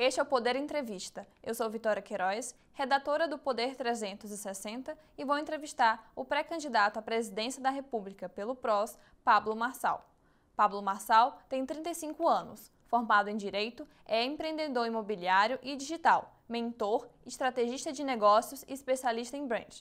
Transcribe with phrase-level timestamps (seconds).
[0.00, 1.26] Este é o Poder Entrevista.
[1.42, 7.60] Eu sou Vitória Queiroz, redatora do Poder 360 e vou entrevistar o pré-candidato à presidência
[7.60, 10.08] da República pelo PROS, Pablo Marçal.
[10.54, 17.92] Pablo Marçal tem 35 anos, formado em Direito, é empreendedor imobiliário e digital, mentor, estrategista
[17.92, 19.80] de negócios e especialista em brand.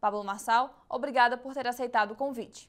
[0.00, 2.68] Pablo Marçal, obrigada por ter aceitado o convite.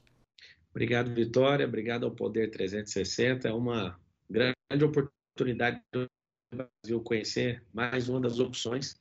[0.70, 1.66] Obrigado, Vitória.
[1.66, 3.48] Obrigado ao Poder 360.
[3.48, 3.98] É uma
[4.30, 5.82] grande oportunidade
[6.56, 9.00] Brasil conhecer mais uma das opções,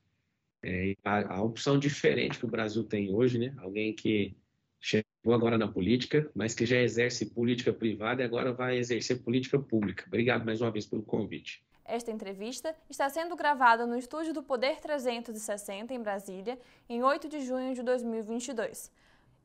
[0.63, 3.54] é, a, a, opção diferente que o Brasil tem hoje, né?
[3.58, 4.36] Alguém que
[4.80, 9.60] chegou agora na política, mas que já exerce política privada e agora vai exercer política
[9.60, 10.04] pública.
[10.08, 11.63] Obrigado mais uma vez pelo convite.
[11.84, 16.58] Esta entrevista está sendo gravada no estúdio do Poder 360 em Brasília,
[16.90, 18.91] em 8 de junho de 2022.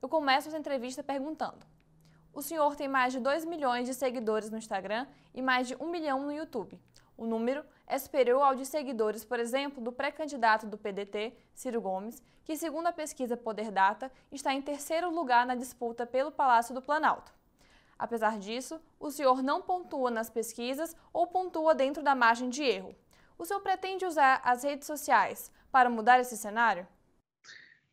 [0.01, 1.67] Eu começo essa entrevista perguntando:
[2.33, 5.91] O senhor tem mais de 2 milhões de seguidores no Instagram e mais de 1
[5.91, 6.81] milhão no YouTube.
[7.21, 12.23] O número é superior ao de seguidores, por exemplo, do pré-candidato do PDT, Ciro Gomes,
[12.47, 16.81] que, segundo a pesquisa Poder Data, está em terceiro lugar na disputa pelo Palácio do
[16.81, 17.31] Planalto.
[17.99, 22.95] Apesar disso, o senhor não pontua nas pesquisas ou pontua dentro da margem de erro.
[23.37, 26.89] O senhor pretende usar as redes sociais para mudar esse cenário?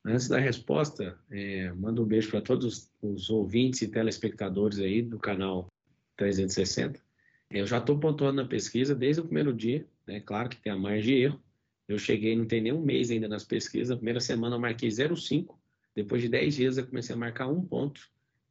[0.05, 5.19] Antes da resposta, é, mando um beijo para todos os ouvintes e telespectadores aí do
[5.19, 5.67] canal
[6.15, 7.05] 360.
[7.49, 10.19] Eu já estou pontuando na pesquisa desde o primeiro dia, né?
[10.19, 11.41] Claro que tem a margem de erro.
[11.87, 13.89] Eu cheguei, não tem nem um mês ainda nas pesquisas.
[13.89, 15.55] Na primeira semana eu marquei 0,5.
[15.95, 18.01] Depois de 10 dias eu comecei a marcar um ponto.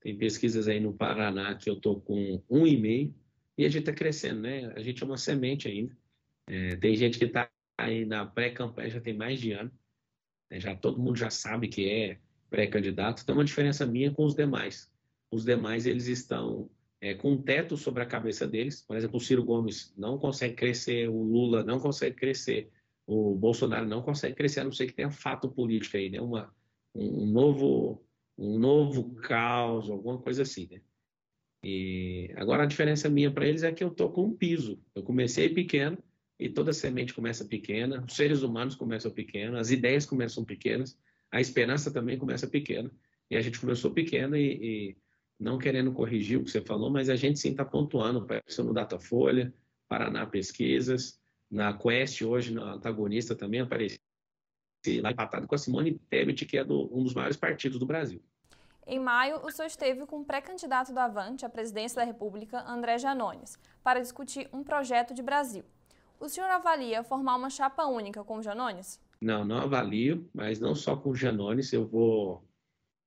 [0.01, 3.13] Tem pesquisas aí no Paraná que eu estou com 1,5.
[3.59, 4.73] E a gente está crescendo, né?
[4.75, 5.97] A gente é uma semente ainda.
[6.47, 9.71] É, tem gente que está aí na pré-campanha, já tem mais de ano.
[10.51, 10.59] Né?
[10.61, 13.25] Já todo mundo já sabe que é pré-candidato.
[13.25, 14.91] Tem uma diferença minha com os demais.
[15.31, 18.83] Os demais, eles estão é, com um teto sobre a cabeça deles.
[18.83, 22.71] Por exemplo, o Ciro Gomes não consegue crescer, o Lula não consegue crescer,
[23.07, 26.21] o Bolsonaro não consegue crescer, a não ser que tenha fato político aí, né?
[26.21, 26.53] Uma,
[26.95, 28.03] um novo
[28.39, 30.81] um novo caos, alguma coisa assim, né?
[31.65, 34.81] E agora a diferença minha para eles é que eu tô com um piso.
[34.95, 35.99] Eu comecei pequeno
[36.39, 40.99] e toda semente começa pequena, os seres humanos começam pequenos, as ideias começam pequenas,
[41.31, 42.91] a esperança também começa pequena.
[43.31, 44.53] E a gente começou pequeno e,
[44.91, 44.97] e
[45.39, 48.73] não querendo corrigir o que você falou, mas a gente sim está pontuando, apareceu no
[48.73, 49.53] Datafolha,
[49.89, 51.21] Paraná Pesquisas,
[51.51, 53.99] na Quest hoje, na antagonista também apareceu
[55.01, 58.23] lá empatado com a Simone Tebet, que é do, um dos maiores partidos do Brasil.
[58.87, 62.99] Em maio, o senhor esteve com o pré-candidato do Avante à presidência da República, André
[62.99, 65.65] Janones, para discutir um projeto de Brasil.
[66.21, 69.01] O senhor avalia formar uma chapa única com o Janones?
[69.21, 72.45] Não, não avalio, mas não só com o Janones, eu vou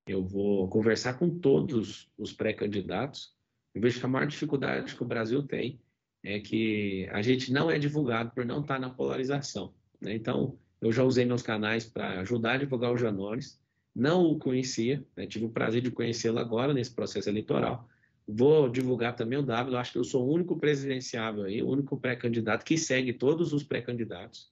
[0.10, 3.36] eu vou conversar com todos os pré-candidatos.
[3.76, 5.80] Eu vejo que a maior dificuldade que o Brasil tem
[6.24, 9.72] é que a gente não é divulgado por não estar na polarização.
[10.02, 10.16] Né?
[10.16, 13.62] Então, eu já usei meus canais para ajudar a divulgar o Janones.
[13.96, 15.28] Não o conhecia, né?
[15.28, 17.88] tive o prazer de conhecê-lo agora nesse processo eleitoral.
[18.28, 19.78] Vou divulgar também o W.
[19.78, 23.64] Acho que eu sou o único presidenciável aí, o único pré-candidato que segue todos os
[23.64, 24.52] pré-candidatos.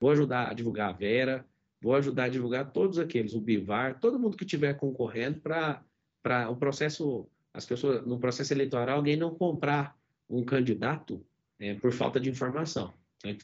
[0.00, 1.46] Vou ajudar a divulgar a Vera,
[1.82, 6.56] Vou ajudar a divulgar todos aqueles, o Bivar, todo mundo que estiver concorrendo para o
[6.56, 9.96] processo, as pessoas, no processo eleitoral, alguém não comprar
[10.28, 11.24] um candidato
[11.58, 12.92] é, por falta de informação.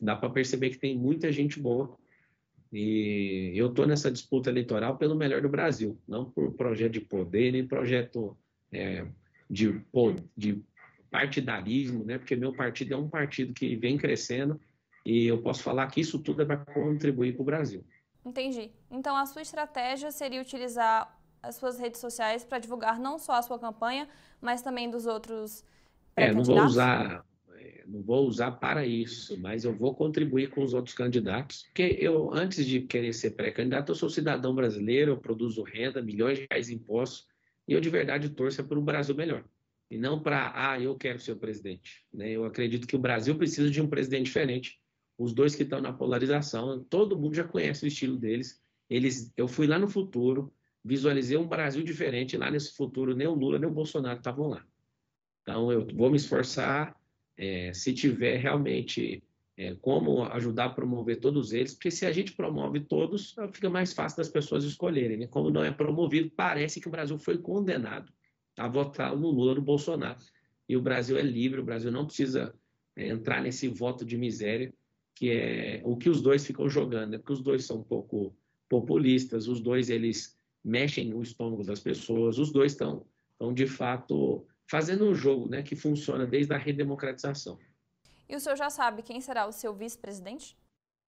[0.00, 1.96] Dá para perceber que tem muita gente boa
[2.72, 7.52] e eu estou nessa disputa eleitoral pelo melhor do Brasil, não por projeto de poder,
[7.52, 8.36] nem projeto
[8.72, 9.06] é,
[9.48, 9.80] de,
[10.36, 10.62] de
[11.10, 12.18] partidarismo, né?
[12.18, 14.60] porque meu partido é um partido que vem crescendo
[15.04, 17.84] e eu posso falar que isso tudo é para contribuir para o Brasil.
[18.26, 18.72] Entendi.
[18.90, 23.42] Então a sua estratégia seria utilizar as suas redes sociais para divulgar não só a
[23.42, 24.08] sua campanha,
[24.40, 25.64] mas também dos outros
[26.16, 30.64] É, não vou usar, é, não vou usar para isso, mas eu vou contribuir com
[30.64, 35.18] os outros candidatos, porque eu antes de querer ser pré-candidato, eu sou cidadão brasileiro, eu
[35.18, 37.28] produzo renda, milhões de reais em impostos,
[37.68, 39.44] e eu de verdade torço para um Brasil melhor.
[39.88, 42.04] E não para, ah, eu quero ser o presidente.
[42.12, 42.30] Né?
[42.30, 44.80] Eu acredito que o Brasil precisa de um presidente diferente
[45.18, 48.60] os dois que estão na polarização, todo mundo já conhece o estilo deles.
[48.88, 50.52] Eles, eu fui lá no futuro,
[50.84, 54.64] visualizei um Brasil diferente lá nesse futuro, nem o Lula nem o Bolsonaro estavam lá.
[55.42, 56.94] Então eu vou me esforçar,
[57.36, 59.22] é, se tiver realmente
[59.56, 63.92] é, como ajudar a promover todos eles, porque se a gente promove todos, fica mais
[63.92, 65.16] fácil das pessoas escolherem.
[65.16, 65.26] Né?
[65.26, 68.12] Como não é promovido, parece que o Brasil foi condenado
[68.58, 70.18] a votar no Lula no Bolsonaro.
[70.68, 72.54] E o Brasil é livre, o Brasil não precisa
[72.94, 74.72] é, entrar nesse voto de miséria
[75.16, 77.18] que é o que os dois ficam jogando, né?
[77.18, 78.36] porque os dois são um pouco
[78.68, 84.46] populistas, os dois eles mexem no estômago das pessoas, os dois estão, estão de fato
[84.68, 87.58] fazendo um jogo né, que funciona desde a redemocratização.
[88.28, 90.56] E o senhor já sabe quem será o seu vice-presidente?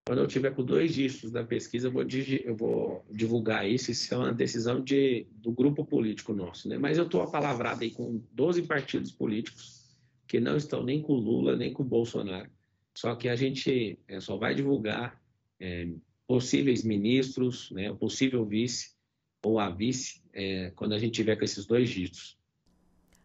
[0.07, 3.91] Quando eu tiver com dois dígitos da pesquisa, eu vou, eu vou, divulgar isso.
[3.91, 6.67] Isso é uma decisão de, do grupo político nosso.
[6.67, 6.79] Né?
[6.79, 9.87] Mas eu estou apalavrado aí com 12 partidos políticos
[10.27, 12.49] que não estão nem com Lula, nem com Bolsonaro.
[12.99, 15.23] Só que a gente é, só vai divulgar
[15.61, 15.89] é,
[16.27, 18.97] possíveis ministros, né, o possível vice
[19.41, 22.37] ou a vice, é, quando a gente tiver com esses dois dígitos.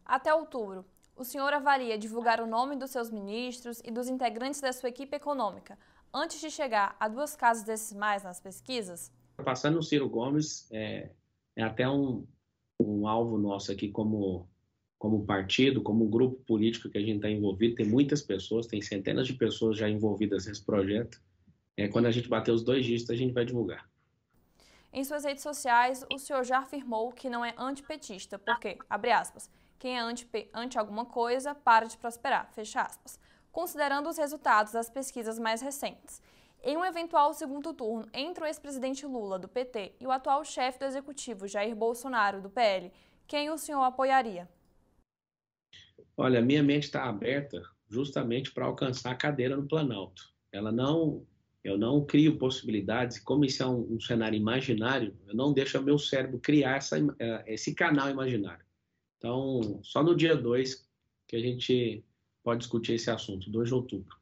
[0.06, 0.86] Até outubro,
[1.16, 5.16] o senhor avalia divulgar o nome dos seus ministros e dos integrantes da sua equipe
[5.16, 5.76] econômica
[6.14, 9.12] antes de chegar a duas casas decimais nas pesquisas?
[9.44, 11.10] Passando no Ciro Gomes, é,
[11.56, 12.28] é até um,
[12.80, 14.48] um alvo nosso aqui como,
[15.04, 17.76] como partido, como grupo político que a gente está envolvido.
[17.76, 21.22] Tem muitas pessoas, tem centenas de pessoas já envolvidas nesse projeto.
[21.76, 23.86] É, quando a gente bater os dois dígitos, a gente vai divulgar.
[24.94, 29.50] Em suas redes sociais, o senhor já afirmou que não é antipetista, porque, abre aspas,
[29.78, 33.20] quem é anti, anti alguma coisa para de prosperar, fecha aspas.
[33.52, 36.22] Considerando os resultados das pesquisas mais recentes,
[36.64, 40.80] em um eventual segundo turno entre o ex-presidente Lula, do PT, e o atual chefe
[40.80, 42.90] do executivo, Jair Bolsonaro, do PL,
[43.28, 44.48] quem o senhor apoiaria?
[46.16, 50.32] Olha, minha mente está aberta justamente para alcançar a cadeira no Planalto.
[50.52, 51.26] Ela não
[51.64, 55.98] eu não crio possibilidades, como isso é um, um cenário imaginário, eu não deixo meu
[55.98, 58.66] cérebro criar essa, eh, esse canal imaginário.
[59.18, 60.86] Então, só no dia 2
[61.26, 62.04] que a gente
[62.44, 64.18] pode discutir esse assunto, 2 de outubro.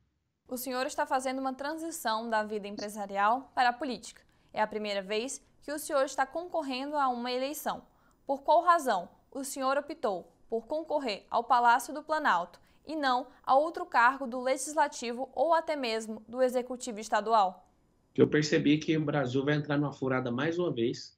[0.48, 4.22] O senhor está fazendo uma transição da vida empresarial para a política.
[4.54, 7.82] É a primeira vez que o senhor está concorrendo a uma eleição.
[8.28, 13.56] Por qual razão o senhor optou por concorrer ao Palácio do Planalto e não a
[13.56, 17.66] outro cargo do legislativo ou até mesmo do executivo estadual?
[18.14, 21.18] Eu percebi que o Brasil vai entrar numa furada mais uma vez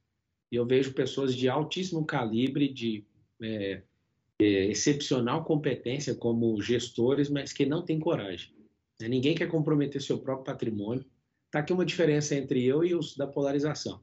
[0.52, 3.04] e eu vejo pessoas de altíssimo calibre, de
[3.42, 3.82] é,
[4.38, 8.54] é, excepcional competência como gestores, mas que não têm coragem.
[9.00, 9.08] Né?
[9.08, 11.04] Ninguém quer comprometer seu próprio patrimônio.
[11.46, 14.00] Está aqui uma diferença entre eu e os da polarização.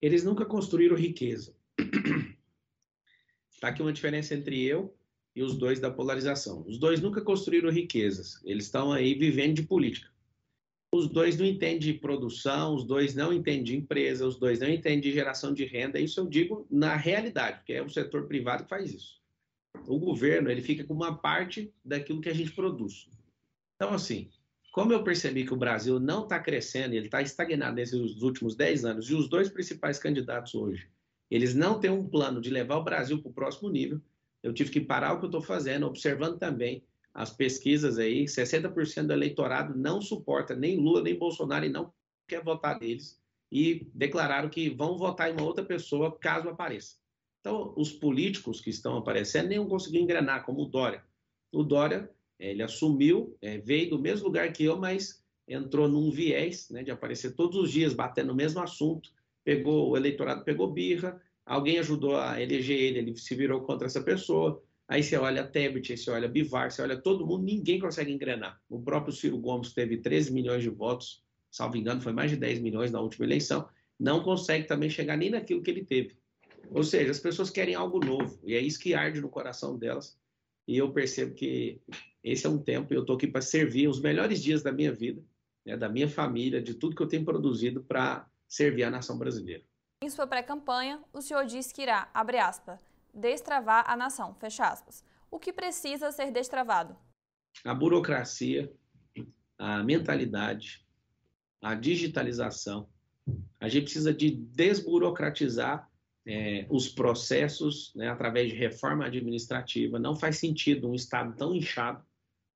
[0.00, 1.52] Eles nunca construíram riqueza.
[3.58, 4.94] Está aqui uma diferença entre eu
[5.34, 6.64] e os dois da polarização.
[6.68, 10.08] Os dois nunca construíram riquezas, eles estão aí vivendo de política.
[10.94, 14.68] Os dois não entendem de produção, os dois não entendem de empresa, os dois não
[14.68, 15.98] entendem de geração de renda.
[15.98, 19.20] Isso eu digo na realidade, porque é o setor privado que faz isso.
[19.88, 23.08] O governo ele fica com uma parte daquilo que a gente produz.
[23.74, 24.30] Então, assim,
[24.70, 28.84] como eu percebi que o Brasil não está crescendo, ele está estagnado nesses últimos 10
[28.84, 30.88] anos, e os dois principais candidatos hoje,
[31.30, 34.00] eles não têm um plano de levar o Brasil para o próximo nível,
[34.42, 36.82] eu tive que parar o que eu estou fazendo, observando também
[37.12, 41.92] as pesquisas aí, 60% do eleitorado não suporta nem Lula nem Bolsonaro e não
[42.26, 43.18] quer votar neles
[43.50, 46.96] e declararam que vão votar em uma outra pessoa caso apareça.
[47.40, 51.02] Então, os políticos que estão aparecendo nem conseguiram engrenar, como o Dória.
[51.50, 56.68] O Dória, ele assumiu, é, veio do mesmo lugar que eu, mas entrou num viés
[56.68, 59.10] né, de aparecer todos os dias, batendo no mesmo assunto,
[59.44, 64.02] pegou o eleitorado pegou birra, alguém ajudou a eleger ele, ele se virou contra essa
[64.02, 64.62] pessoa.
[64.86, 68.60] Aí você olha Tebet, você olha Bivar, você olha todo mundo, ninguém consegue engrenar.
[68.68, 72.60] O próprio Ciro Gomes teve 13 milhões de votos, salvo engano, foi mais de 10
[72.60, 73.68] milhões na última eleição,
[73.98, 76.16] não consegue também chegar nem naquilo que ele teve.
[76.70, 80.18] Ou seja, as pessoas querem algo novo, e é isso que arde no coração delas.
[80.66, 81.80] E eu percebo que
[82.22, 84.92] esse é um tempo, e eu estou aqui para servir os melhores dias da minha
[84.92, 85.22] vida,
[85.64, 89.62] né, da minha família, de tudo que eu tenho produzido para servir a nação brasileira.
[90.02, 92.80] Em sua pré-campanha, o senhor disse que irá, abre aspas,
[93.12, 95.04] destravar a nação, fecha aspas.
[95.30, 96.96] O que precisa ser destravado?
[97.64, 98.72] A burocracia,
[99.58, 100.86] a mentalidade,
[101.60, 102.88] a digitalização.
[103.60, 105.90] A gente precisa de desburocratizar
[106.26, 109.98] é, os processos né, através de reforma administrativa.
[109.98, 112.04] Não faz sentido um Estado tão inchado,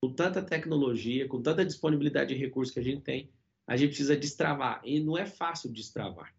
[0.00, 3.30] com tanta tecnologia, com tanta disponibilidade de recursos que a gente tem.
[3.72, 4.82] A gente precisa destravar.
[4.84, 6.34] E não é fácil destravar.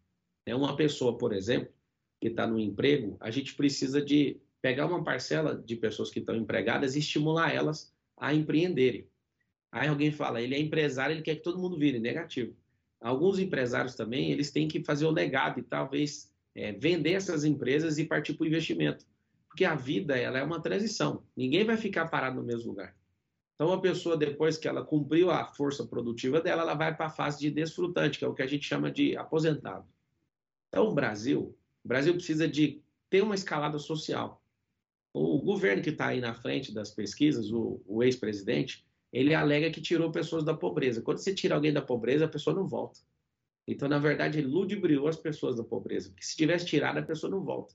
[0.46, 1.74] É uma pessoa, por exemplo,
[2.22, 6.36] que está no emprego, a gente precisa de pegar uma parcela de pessoas que estão
[6.36, 9.08] empregadas e estimular elas a empreenderem.
[9.72, 12.56] Aí alguém fala, ele é empresário, ele quer que todo mundo vire negativo.
[13.02, 17.98] Alguns empresários também, eles têm que fazer o legado e talvez é, vender essas empresas
[17.98, 19.08] e partir para o investimento.
[19.48, 21.24] Porque a vida ela é uma transição.
[21.36, 22.96] Ninguém vai ficar parado no mesmo lugar.
[23.64, 27.10] Então, a pessoa, depois que ela cumpriu a força produtiva dela, ela vai para a
[27.10, 29.88] fase de desfrutante, que é o que a gente chama de aposentado.
[30.68, 34.44] Então, o Brasil, o Brasil precisa de ter uma escalada social.
[35.14, 39.80] O governo que está aí na frente das pesquisas, o, o ex-presidente, ele alega que
[39.80, 41.02] tirou pessoas da pobreza.
[41.02, 43.00] Quando você tira alguém da pobreza, a pessoa não volta.
[43.66, 47.32] Então, na verdade, ele ludibriou as pessoas da pobreza, porque se tivesse tirado, a pessoa
[47.32, 47.74] não volta.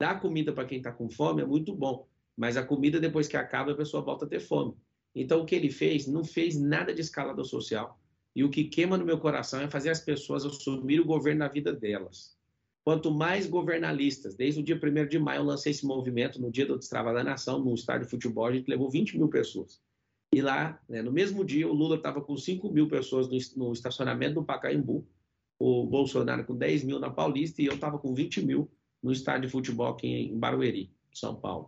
[0.00, 3.36] Dar comida para quem está com fome é muito bom, mas a comida, depois que
[3.36, 4.74] acaba, a pessoa volta a ter fome.
[5.14, 7.98] Então, o que ele fez, não fez nada de escalada social.
[8.34, 11.48] E o que queima no meu coração é fazer as pessoas assumirem o governo na
[11.48, 12.36] vida delas.
[12.84, 16.64] Quanto mais governalistas, desde o dia 1 de maio eu lancei esse movimento, no dia
[16.64, 19.80] do Destrava da Nação, no estádio de futebol, a gente levou 20 mil pessoas.
[20.32, 23.72] E lá, né, no mesmo dia, o Lula estava com 5 mil pessoas no, no
[23.72, 25.06] estacionamento do Pacaembu,
[25.58, 28.70] o Bolsonaro com 10 mil na Paulista e eu estava com 20 mil
[29.02, 31.66] no estádio de futebol aqui em Barueri, São Paulo.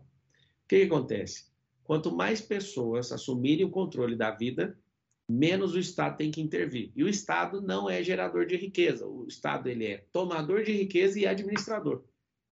[0.64, 1.50] O que, que acontece?
[1.90, 4.78] Quanto mais pessoas assumirem o controle da vida,
[5.28, 6.92] menos o Estado tem que intervir.
[6.94, 9.09] E o Estado não é gerador de riqueza.
[9.09, 12.04] O Estado ele é tomador de riqueza e administrador.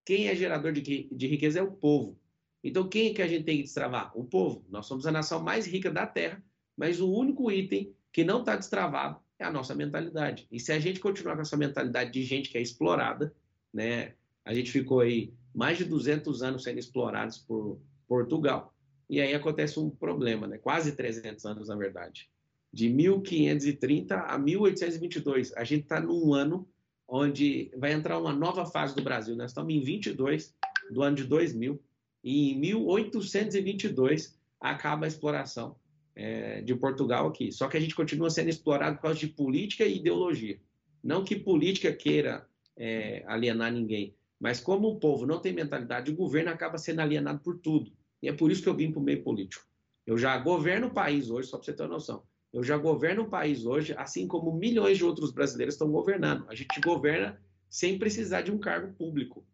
[0.05, 2.19] Quem é gerador de, de riqueza é o povo.
[2.65, 4.11] Então, quem é que a gente tem que destravar?
[4.19, 4.65] O povo.
[4.69, 6.43] Nós somos a nação mais rica da Terra,
[6.77, 10.49] mas o único item que não está destravado é a nossa mentalidade.
[10.51, 13.33] E se a gente continuar com essa mentalidade de gente que é explorada,
[13.73, 14.15] né?
[14.45, 18.75] A gente ficou aí mais de 200 anos sendo explorados por Portugal.
[19.09, 20.59] E aí acontece um problema, né?
[20.59, 22.29] Quase 300 anos, na verdade
[22.73, 25.53] de 1530 a 1822.
[25.57, 26.69] A gente está num ano
[27.07, 29.35] onde vai entrar uma nova fase do Brasil.
[29.37, 30.55] Nós estamos em 22
[30.91, 31.81] do ano de 2000
[32.23, 35.77] e em 1822 acaba a exploração
[36.15, 37.51] é, de Portugal aqui.
[37.51, 40.61] Só que a gente continua sendo explorado por causa de política e ideologia.
[41.03, 42.47] Não que política queira
[42.77, 47.41] é, alienar ninguém, mas como o povo não tem mentalidade, o governo acaba sendo alienado
[47.41, 47.93] por tudo.
[48.23, 49.67] E é por isso que eu vim para o meio político.
[50.07, 52.23] Eu já governo o país hoje, só para você ter uma noção.
[52.53, 56.47] Eu já governo o país hoje, assim como milhões de outros brasileiros estão governando.
[56.49, 59.45] A gente governa sem precisar de um cargo público.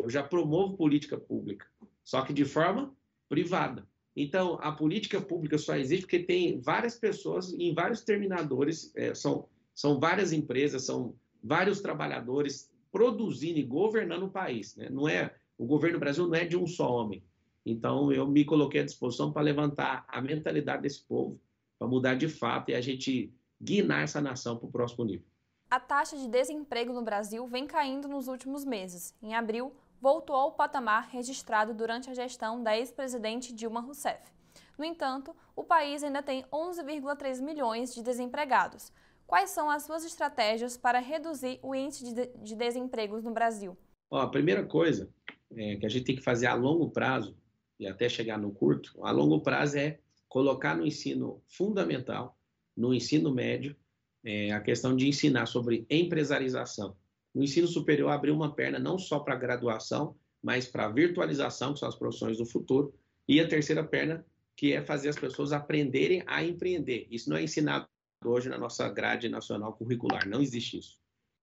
[0.00, 1.66] Eu já promovo política pública,
[2.04, 2.94] só que de forma
[3.28, 3.86] privada.
[4.16, 9.48] Então, a política pública só existe porque tem várias pessoas em vários terminadores, é, são,
[9.74, 14.76] são várias empresas, são vários trabalhadores produzindo e governando o país.
[14.76, 14.88] Né?
[14.88, 17.24] Não é, o governo do Brasil não é de um só homem.
[17.64, 21.40] Então, eu me coloquei à disposição para levantar a mentalidade desse povo,
[21.78, 25.26] para mudar de fato e a gente guinar essa nação para o próximo nível.
[25.70, 29.14] A taxa de desemprego no Brasil vem caindo nos últimos meses.
[29.22, 34.30] Em abril, voltou ao patamar registrado durante a gestão da ex-presidente Dilma Rousseff.
[34.78, 38.92] No entanto, o país ainda tem 11,3 milhões de desempregados.
[39.26, 43.76] Quais são as suas estratégias para reduzir o índice de, de desemprego no Brasil?
[44.10, 45.08] Ó, a primeira coisa
[45.56, 47.34] é, que a gente tem que fazer a longo prazo,
[47.78, 52.38] e até chegar no curto, a longo prazo é colocar no ensino fundamental,
[52.76, 53.76] no ensino médio,
[54.24, 56.96] é, a questão de ensinar sobre empresarização.
[57.34, 61.88] No ensino superior, abrir uma perna não só para graduação, mas para virtualização, que são
[61.88, 62.94] as profissões do futuro,
[63.28, 64.24] e a terceira perna,
[64.56, 67.06] que é fazer as pessoas aprenderem a empreender.
[67.10, 67.88] Isso não é ensinado
[68.24, 70.98] hoje na nossa grade nacional curricular, não existe isso.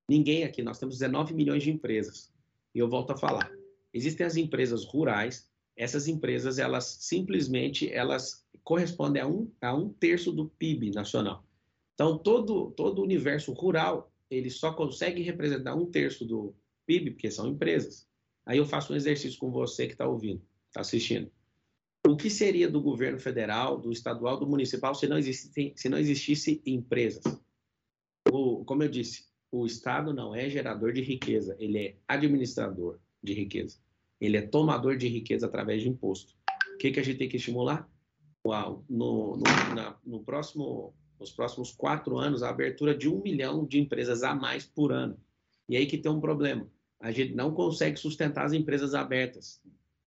[0.08, 2.32] Ninguém aqui, nós temos 19 milhões de empresas.
[2.74, 3.52] E eu volto a falar,
[3.94, 10.32] existem as empresas rurais, essas empresas, elas simplesmente, elas corresponde a um, a um terço
[10.32, 11.44] do PIB nacional.
[11.94, 16.54] Então, todo, todo o universo rural, ele só consegue representar um terço do
[16.86, 18.08] PIB, porque são empresas.
[18.46, 21.32] Aí eu faço um exercício com você que está ouvindo, está assistindo.
[22.08, 26.00] O que seria do governo federal, do estadual, do municipal, se não, existisse, se não
[26.00, 27.24] existisse empresas?
[28.32, 33.34] O, como eu disse, o Estado não é gerador de riqueza, ele é administrador de
[33.34, 33.78] riqueza.
[34.22, 36.36] Ele é tomador de riqueza através de imposto.
[36.76, 37.90] O que, que a gente tem que estimular?
[38.44, 39.44] no, no,
[39.76, 44.34] na, no próximo, nos próximos quatro anos a abertura de um milhão de empresas a
[44.34, 45.18] mais por ano.
[45.70, 46.68] E aí que tem um problema.
[47.00, 49.62] A gente não consegue sustentar as empresas abertas.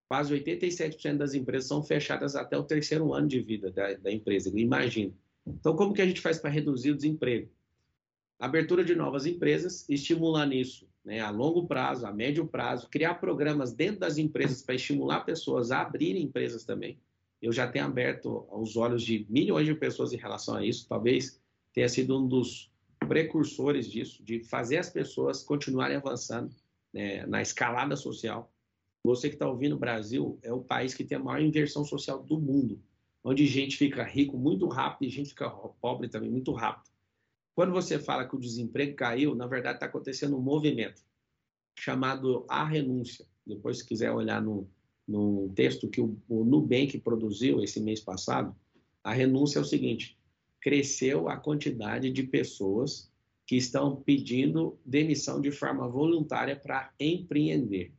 [0.09, 4.51] Quase 87% das empresas são fechadas até o terceiro ano de vida da, da empresa.
[4.59, 5.13] Imagina.
[5.47, 7.49] Então, como que a gente faz para reduzir o desemprego?
[8.39, 13.73] Abertura de novas empresas, estimular nisso né, a longo prazo, a médio prazo, criar programas
[13.73, 16.99] dentro das empresas para estimular pessoas a abrirem empresas também
[17.45, 20.89] eu já tenho aberto os olhos de milhões de pessoas em relação a isso.
[20.89, 21.39] Talvez
[21.75, 22.73] tenha sido um dos
[23.07, 26.55] precursores disso, de fazer as pessoas continuarem avançando
[26.91, 28.51] né, na escalada social.
[29.05, 32.23] Você que está ouvindo, o Brasil é o país que tem a maior inversão social
[32.23, 32.81] do mundo,
[33.23, 36.94] onde gente fica rico muito rápido e gente fica pobre também muito rápido.
[37.55, 41.03] Quando você fala que o desemprego caiu, na verdade está acontecendo um movimento
[41.79, 43.27] chamado a renúncia.
[43.47, 44.69] Depois, se quiser olhar no,
[45.07, 48.55] num texto que o, o Nubank produziu esse mês passado,
[49.03, 50.19] a renúncia é o seguinte:
[50.61, 53.13] cresceu a quantidade de pessoas
[53.47, 57.93] que estão pedindo demissão de forma voluntária para empreender.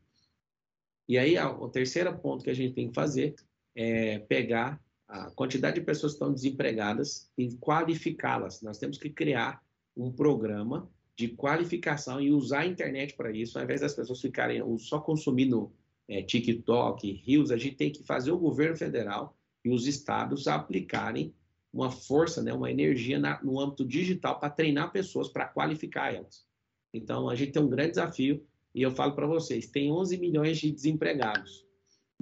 [1.08, 3.36] E aí, o terceiro ponto que a gente tem que fazer
[3.76, 8.62] é pegar a quantidade de pessoas que estão desempregadas e qualificá-las.
[8.62, 9.64] Nós temos que criar
[9.96, 14.62] um programa de qualificação e usar a internet para isso, ao invés das pessoas ficarem
[14.78, 15.72] só consumindo
[16.08, 21.34] é, TikTok, Rios, a gente tem que fazer o governo federal e os estados aplicarem
[21.74, 26.46] uma força, né, uma energia na, no âmbito digital para treinar pessoas, para qualificar elas.
[26.94, 30.58] Então, a gente tem um grande desafio e eu falo para vocês, tem 11 milhões
[30.58, 31.66] de desempregados,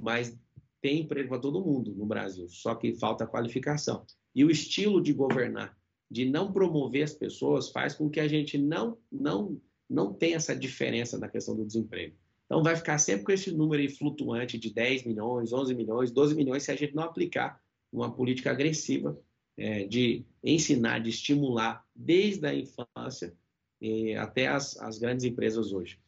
[0.00, 0.36] mas
[0.84, 4.04] tem emprego para todo mundo no Brasil, só que falta qualificação.
[4.34, 5.74] E o estilo de governar,
[6.10, 10.54] de não promover as pessoas, faz com que a gente não, não, não tenha essa
[10.54, 12.14] diferença na questão do desemprego.
[12.44, 16.64] Então, vai ficar sempre com esse número flutuante de 10 milhões, 11 milhões, 12 milhões,
[16.64, 17.58] se a gente não aplicar
[17.90, 19.18] uma política agressiva
[19.56, 23.34] é, de ensinar, de estimular desde a infância
[23.80, 25.98] eh, até as, as grandes empresas hoje.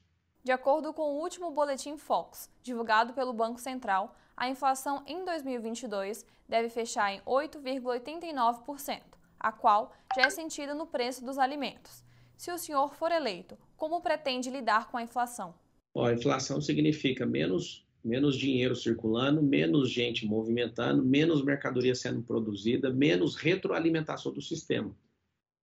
[0.46, 6.24] De acordo com o último boletim Fox, divulgado pelo Banco Central, a inflação em 2022
[6.48, 9.02] deve fechar em 8,89%,
[9.40, 12.04] a qual já é sentida no preço dos alimentos.
[12.36, 15.52] Se o senhor for eleito, como pretende lidar com a inflação?
[15.92, 22.88] Bom, a inflação significa menos menos dinheiro circulando, menos gente movimentando, menos mercadoria sendo produzida,
[22.88, 24.90] menos retroalimentação do sistema.
[24.90, 24.94] O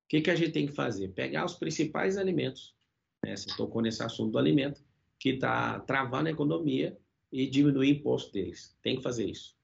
[0.10, 1.08] que, que a gente tem que fazer?
[1.14, 2.76] Pegar os principais alimentos,
[3.24, 3.36] né?
[3.36, 4.82] você tocou nesse assunto do alimento,
[5.20, 6.98] que está travando a economia
[7.32, 8.76] e diminuir o imposto deles.
[8.82, 9.56] Tem que fazer isso.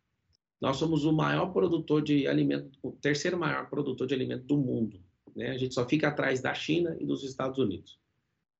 [0.59, 4.99] Nós somos o maior produtor de alimento, o terceiro maior produtor de alimento do mundo.
[5.35, 5.51] Né?
[5.51, 7.99] A gente só fica atrás da China e dos Estados Unidos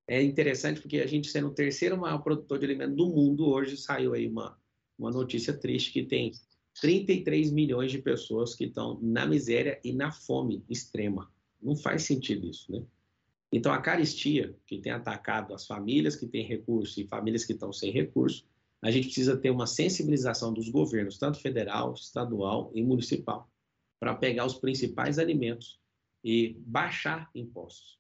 [0.09, 3.77] é interessante porque a gente sendo o terceiro maior produtor de alimento do mundo, hoje
[3.77, 4.57] saiu aí uma,
[4.97, 6.31] uma notícia triste que tem
[6.81, 11.31] 33 milhões de pessoas que estão na miséria e na fome extrema.
[11.61, 12.81] Não faz sentido isso, né?
[13.51, 17.73] Então, a caristia que tem atacado as famílias que têm recurso e famílias que estão
[17.73, 18.45] sem recurso,
[18.81, 23.49] a gente precisa ter uma sensibilização dos governos, tanto federal, estadual e municipal,
[23.99, 25.79] para pegar os principais alimentos
[26.23, 27.99] e baixar impostos.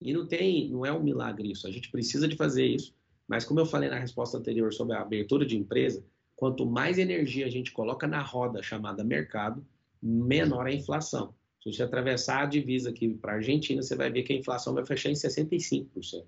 [0.00, 1.66] E não tem, não é um milagre isso.
[1.66, 2.94] A gente precisa de fazer isso.
[3.26, 6.04] Mas como eu falei na resposta anterior sobre a abertura de empresa,
[6.36, 9.66] quanto mais energia a gente coloca na roda chamada mercado,
[10.00, 11.34] menor a inflação.
[11.62, 14.74] Se você atravessar a divisa aqui para a Argentina, você vai ver que a inflação
[14.74, 16.24] vai fechar em 65%.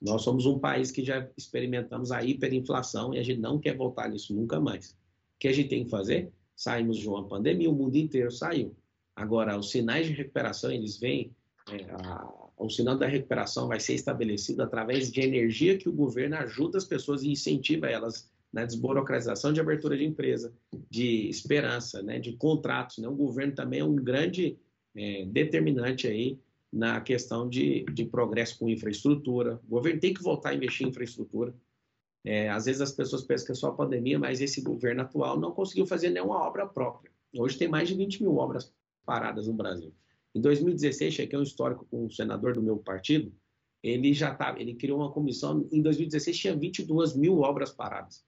[0.00, 4.08] Nós somos um país que já experimentamos a hiperinflação e a gente não quer voltar
[4.08, 4.90] nisso nunca mais.
[4.90, 6.32] O que a gente tem que fazer?
[6.54, 8.74] Saímos de uma pandemia, o mundo inteiro saiu.
[9.14, 11.34] Agora, os sinais de recuperação, eles vêm,
[11.70, 16.36] é, a, o sinal da recuperação vai ser estabelecido através de energia que o governo
[16.36, 20.52] ajuda as pessoas e incentiva elas na desburocratização de abertura de empresa,
[20.90, 22.98] de esperança, né, de contratos.
[22.98, 23.08] Né?
[23.08, 24.58] O governo também é um grande
[24.94, 26.38] é, determinante aí
[26.72, 29.60] na questão de, de progresso com infraestrutura.
[29.66, 31.54] O governo tem que voltar a investir em infraestrutura.
[32.24, 35.38] É, às vezes as pessoas pensam que é só a pandemia, mas esse governo atual
[35.38, 37.12] não conseguiu fazer nenhuma obra própria.
[37.36, 38.72] Hoje tem mais de 20 mil obras
[39.04, 39.92] paradas no Brasil.
[40.34, 43.32] Em 2016, cheguei um histórico com um senador do meu partido,
[43.82, 48.24] ele já tá, ele criou uma comissão, em 2016 tinha 22 mil obras paradas.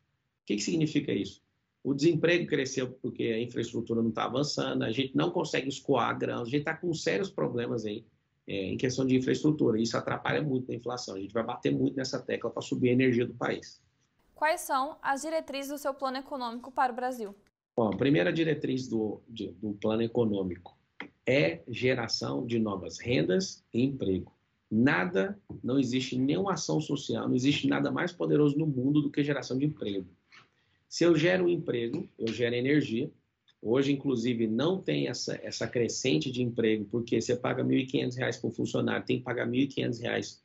[0.48, 1.42] O que, que significa isso?
[1.84, 6.48] O desemprego cresceu porque a infraestrutura não está avançando, a gente não consegue escoar grãos,
[6.48, 8.02] a gente está com sérios problemas aí
[8.46, 9.78] é, em questão de infraestrutura.
[9.78, 11.16] Isso atrapalha muito a inflação.
[11.16, 13.78] A gente vai bater muito nessa tecla para subir a energia do país.
[14.34, 17.34] Quais são as diretrizes do seu plano econômico para o Brasil?
[17.76, 20.78] Bom, a primeira diretriz do, de, do plano econômico
[21.26, 24.32] é geração de novas rendas e emprego.
[24.70, 29.22] Nada, não existe nenhuma ação social, não existe nada mais poderoso no mundo do que
[29.22, 30.08] geração de emprego.
[30.88, 33.10] Se eu gero um emprego, eu gero energia.
[33.60, 38.48] Hoje, inclusive, não tem essa, essa crescente de emprego, porque você paga R$ 1.500 para
[38.48, 40.38] o funcionário, tem que pagar R$ 1.500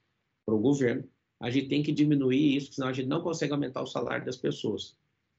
[0.46, 1.08] para o governo.
[1.40, 4.38] A gente tem que diminuir isso, senão a gente não consegue aumentar o salário das
[4.38, 4.98] pessoas.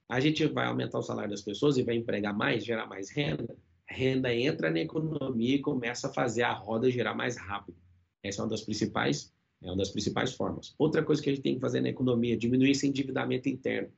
[0.08, 3.56] A gente vai aumentar o salário das pessoas e vai empregar mais, gerar mais renda,
[3.88, 7.76] renda entra na economia e começa a fazer a roda girar mais rápido.
[8.22, 10.74] Essa é uma das principais, é uma das principais formas.
[10.78, 13.90] Outra coisa que a gente tem que fazer na economia, diminuir esse endividamento interno.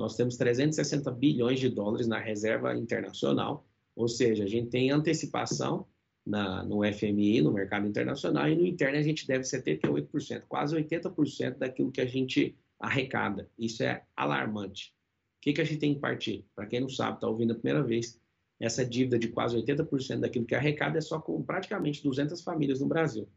[0.00, 5.86] Nós temos 360 bilhões de dólares na reserva internacional, ou seja, a gente tem antecipação
[6.26, 11.58] na, no FMI, no mercado internacional, e no interno a gente deve 78%, quase 80%
[11.58, 13.46] daquilo que a gente arrecada.
[13.58, 14.94] Isso é alarmante.
[15.36, 16.46] O que, que a gente tem que partir?
[16.56, 18.18] Para quem não sabe, está ouvindo a primeira vez,
[18.58, 22.86] essa dívida de quase 80% daquilo que arrecada é só com praticamente 200 famílias no
[22.86, 23.28] Brasil.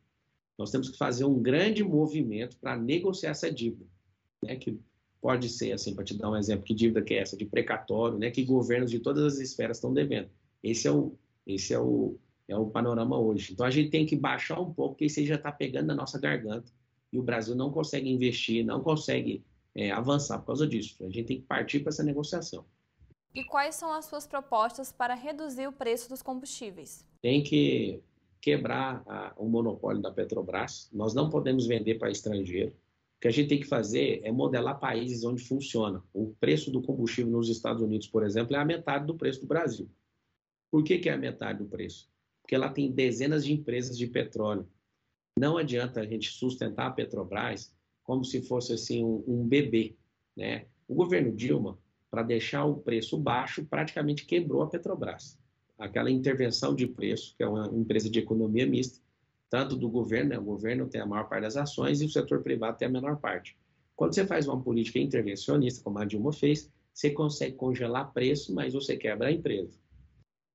[0.57, 3.85] Nós temos que fazer um grande movimento para negociar essa dívida,
[4.41, 4.55] né?
[4.55, 4.79] que
[5.23, 7.37] pode ser, assim, para te dar um exemplo, que dívida que é essa?
[7.37, 8.29] De precatório, né?
[8.29, 10.29] que governos de todas as esferas estão devendo.
[10.61, 11.15] Esse é o,
[11.47, 13.53] esse é o, é o panorama hoje.
[13.53, 16.19] Então, a gente tem que baixar um pouco, porque isso já está pegando na nossa
[16.19, 16.69] garganta,
[17.09, 19.41] e o Brasil não consegue investir, não consegue
[19.73, 20.97] é, avançar por causa disso.
[21.05, 22.65] A gente tem que partir para essa negociação.
[23.33, 27.07] E quais são as suas propostas para reduzir o preço dos combustíveis?
[27.21, 28.01] Tem que
[28.41, 30.89] quebrar a, o monopólio da Petrobras.
[30.91, 32.75] Nós não podemos vender para estrangeiro.
[33.23, 36.03] Que a gente tem que fazer é modelar países onde funciona.
[36.13, 39.47] O preço do combustível nos Estados Unidos, por exemplo, é a metade do preço do
[39.47, 39.89] Brasil.
[40.69, 42.11] Por que, que é a metade do preço?
[42.41, 44.67] Porque ela tem dezenas de empresas de petróleo.
[45.39, 49.95] Não adianta a gente sustentar a Petrobras como se fosse assim um, um bebê,
[50.35, 50.65] né?
[50.85, 51.79] O governo Dilma,
[52.11, 55.39] para deixar o preço baixo, praticamente quebrou a Petrobras.
[55.77, 58.99] Aquela intervenção de preço, que é uma empresa de economia mista,
[59.53, 60.39] tanto do governo, né?
[60.39, 63.17] o governo tem a maior parte das ações e o setor privado tem a menor
[63.17, 63.55] parte.
[63.95, 68.73] Quando você faz uma política intervencionista, como a Dilma fez, você consegue congelar preço, mas
[68.73, 69.77] você quebra a empresa.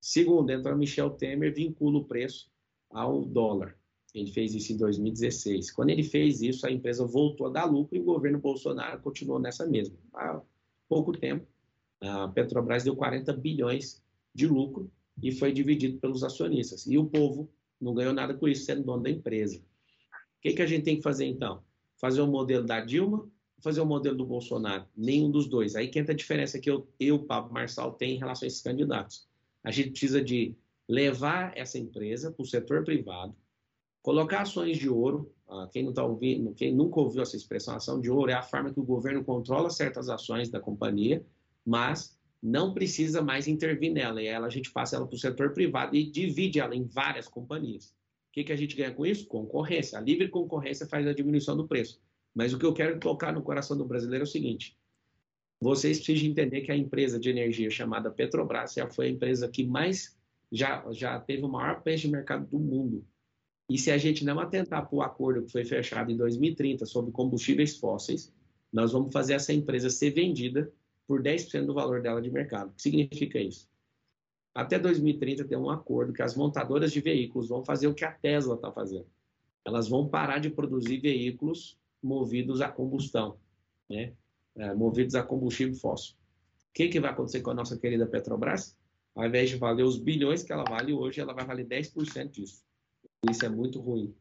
[0.01, 2.51] Segundo, entra Michel Temer, vincula o preço
[2.89, 3.77] ao dólar.
[4.13, 5.71] Ele fez isso em 2016.
[5.71, 9.39] Quando ele fez isso, a empresa voltou a dar lucro e o governo Bolsonaro continuou
[9.39, 9.95] nessa mesma.
[10.13, 10.41] Há
[10.89, 11.47] pouco tempo,
[12.01, 14.03] a Petrobras deu 40 bilhões
[14.35, 14.91] de lucro
[15.23, 16.85] e foi dividido pelos acionistas.
[16.85, 17.49] E o povo
[17.79, 19.57] não ganhou nada com isso, sendo dono da empresa.
[19.57, 21.63] O que, que a gente tem que fazer então?
[21.99, 23.29] Fazer o um modelo da Dilma,
[23.61, 24.85] fazer o um modelo do Bolsonaro?
[24.95, 25.75] Nenhum dos dois.
[25.75, 28.61] Aí que entra a diferença que eu, eu Pablo Marçal, tem em relação a esses
[28.61, 29.27] candidatos.
[29.63, 30.55] A gente precisa de
[30.87, 33.35] levar essa empresa para o setor privado,
[34.01, 35.31] colocar ações de ouro.
[35.47, 38.41] Ah, quem não está ouvindo, quem nunca ouviu essa expressão, ação de ouro é a
[38.41, 41.25] forma que o governo controla certas ações da companhia,
[41.65, 45.53] mas não precisa mais intervir nela, e ela a gente passa ela para o setor
[45.53, 47.87] privado e divide ela em várias companhias.
[48.29, 49.27] O que, que a gente ganha com isso?
[49.27, 49.97] Concorrência.
[49.97, 51.99] A livre concorrência faz a diminuição do preço.
[52.33, 54.77] Mas o que eu quero tocar no coração do brasileiro é o seguinte:
[55.59, 59.65] vocês precisam entender que a empresa de energia chamada Petrobras já foi a empresa que
[59.65, 60.17] mais
[60.51, 63.05] já, já teve o maior preço de mercado do mundo.
[63.69, 67.11] E se a gente não atentar para o acordo que foi fechado em 2030 sobre
[67.11, 68.33] combustíveis fósseis,
[68.71, 70.71] nós vamos fazer essa empresa ser vendida
[71.09, 72.69] por 10% do valor dela de mercado.
[72.69, 73.67] O que significa isso?
[74.53, 78.11] Até 2030 tem um acordo que as montadoras de veículos vão fazer o que a
[78.11, 79.07] Tesla está fazendo.
[79.65, 83.39] Elas vão parar de produzir veículos movidos a combustão,
[83.89, 84.13] né?
[84.55, 86.13] É, movidos a combustível fóssil.
[86.13, 88.77] O que, que vai acontecer com a nossa querida Petrobras?
[89.15, 92.63] Ao invés de valer os bilhões que ela vale hoje, ela vai valer 10% disso.
[93.27, 94.13] Isso é muito ruim.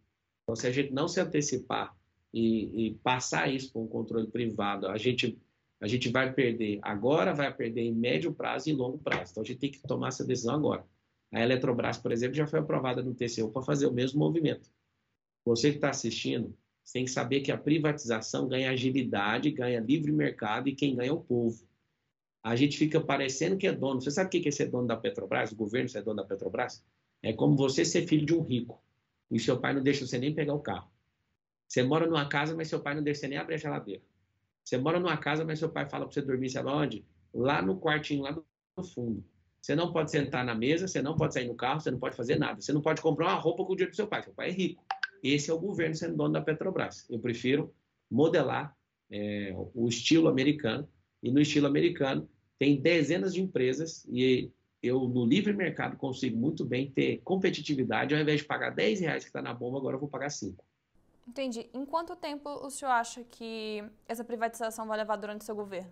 [0.43, 1.95] Então, se a gente não se antecipar
[2.33, 5.39] e, e passar isso para um controle privado, a gente
[5.81, 9.31] a gente vai perder agora, vai perder em médio prazo e longo prazo.
[9.31, 10.85] Então a gente tem que tomar essa decisão agora.
[11.33, 14.71] A Eletrobras, por exemplo, já foi aprovada no TCU para fazer o mesmo movimento.
[15.45, 20.11] Você que está assistindo, você tem que saber que a privatização ganha agilidade, ganha livre
[20.11, 21.67] mercado e quem ganha é o povo.
[22.43, 24.01] A gente fica parecendo que é dono.
[24.01, 25.53] Você sabe o que é ser dono da Petrobras?
[25.53, 26.83] O governo ser dono da Petrobras?
[27.23, 28.83] É como você ser filho de um rico
[29.31, 30.91] e seu pai não deixa você nem pegar o carro.
[31.67, 34.03] Você mora numa casa, mas seu pai não deixa você nem abrir a geladeira.
[34.69, 37.03] Você mora numa casa, mas seu pai fala para você dormir, sabe onde?
[37.33, 38.33] Lá no quartinho, lá
[38.77, 39.25] no fundo.
[39.63, 42.15] Você não pode sentar na mesa, você não pode sair no carro, você não pode
[42.15, 42.61] fazer nada.
[42.61, 44.23] Você não pode comprar uma roupa com o dinheiro do seu pai.
[44.23, 44.85] Seu pai é rico.
[45.23, 47.07] Esse é o governo sendo dono da Petrobras.
[47.09, 47.75] Eu prefiro
[48.11, 48.77] modelar
[49.11, 50.87] é, o estilo americano.
[51.23, 52.29] E no estilo americano
[52.59, 54.53] tem dezenas de empresas e
[54.83, 58.15] eu no livre mercado consigo muito bem ter competitividade.
[58.15, 60.63] Ao invés de pagar 10 reais que está na bomba, agora eu vou pagar 5.
[61.29, 61.69] Entendi.
[61.75, 65.91] Em quanto tempo o senhor acha que essa privatização vai levar durante o seu governo?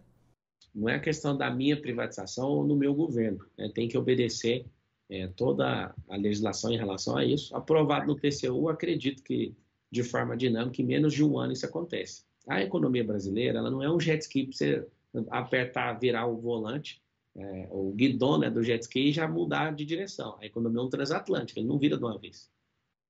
[0.74, 3.44] Não é a questão da minha privatização ou no meu governo.
[3.56, 3.70] Né?
[3.74, 4.64] Tem que obedecer
[5.10, 7.54] é, toda a legislação em relação a isso.
[7.54, 9.54] Aprovado no TCU, acredito que
[9.90, 12.24] de forma dinâmica, em menos de um ano isso acontece.
[12.48, 14.88] A economia brasileira ela não é um jet ski para você
[15.30, 17.02] apertar, virar o volante,
[17.36, 20.38] é, o guidão né, do jet ski e já mudar de direção.
[20.40, 22.50] A economia é um transatlântico, ele não vira de uma vez.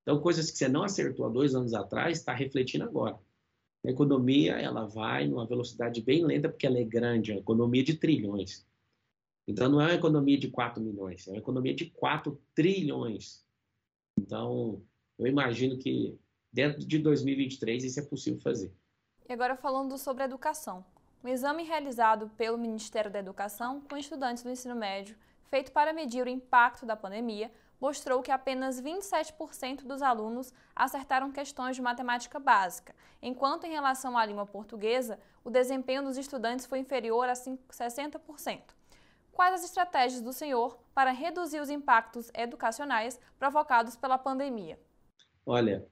[0.07, 3.19] Então, coisas que você não acertou há dois anos atrás, está refletindo agora.
[3.85, 7.83] A economia, ela vai numa velocidade bem lenta, porque ela é grande, é uma economia
[7.83, 8.65] de trilhões.
[9.49, 13.45] Então, não é uma economia de 4 milhões, é uma economia de 4 trilhões.
[14.17, 14.81] Então,
[15.19, 16.17] eu imagino que
[16.53, 18.73] dentro de 2023 isso é possível fazer.
[19.29, 20.85] E agora falando sobre educação.
[21.25, 25.17] Um exame realizado pelo Ministério da Educação com estudantes do ensino médio,
[25.51, 31.77] feito para medir o impacto da pandemia, mostrou que apenas 27% dos alunos acertaram questões
[31.77, 37.29] de matemática básica, enquanto em relação à língua portuguesa, o desempenho dos estudantes foi inferior
[37.29, 38.61] a 60%.
[39.33, 44.81] Quais as estratégias do senhor para reduzir os impactos educacionais provocados pela pandemia?
[45.45, 45.87] Olha,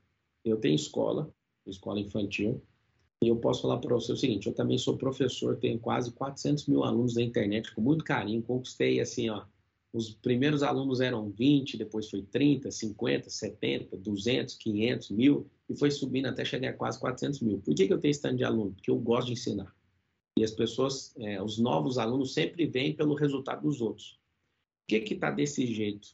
[0.44, 1.30] eu tenho escola,
[1.66, 2.62] escola infantil,
[3.22, 6.66] e eu posso falar para você o seguinte: eu também sou professor, tenho quase 400
[6.66, 9.44] mil alunos na internet, com muito carinho, conquistei assim, ó,
[9.94, 15.88] os primeiros alunos eram 20, depois foi 30, 50, 70, 200, 500, mil, e foi
[15.92, 17.60] subindo até chegar a quase 400 mil.
[17.60, 18.72] Por que, que eu tenho esse tanto de aluno?
[18.72, 19.72] Porque eu gosto de ensinar.
[20.36, 24.18] E as pessoas, é, os novos alunos sempre vêm pelo resultado dos outros.
[24.88, 26.08] Por que está desse jeito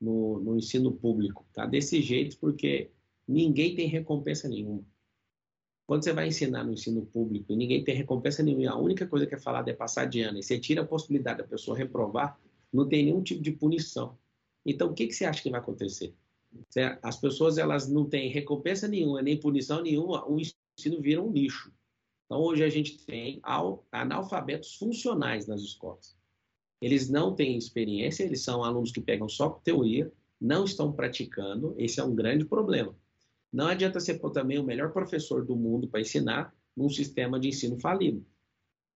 [0.00, 1.44] no, no ensino público?
[1.48, 2.92] Está desse jeito porque
[3.26, 4.84] ninguém tem recompensa nenhuma.
[5.88, 9.26] Quando você vai ensinar no ensino público e ninguém tem recompensa nenhuma, a única coisa
[9.26, 12.38] que é falada é passar de ano, e você tira a possibilidade da pessoa reprovar,
[12.74, 14.18] não tem nenhum tipo de punição.
[14.66, 16.12] Então, o que, que você acha que vai acontecer?
[17.02, 21.72] As pessoas elas não têm recompensa nenhuma, nem punição nenhuma, o ensino vira um lixo.
[22.26, 23.40] Então, hoje a gente tem
[23.92, 26.16] analfabetos funcionais nas escolas.
[26.80, 32.00] Eles não têm experiência, eles são alunos que pegam só teoria, não estão praticando, esse
[32.00, 32.94] é um grande problema.
[33.52, 37.78] Não adianta ser também o melhor professor do mundo para ensinar num sistema de ensino
[37.78, 38.24] falido.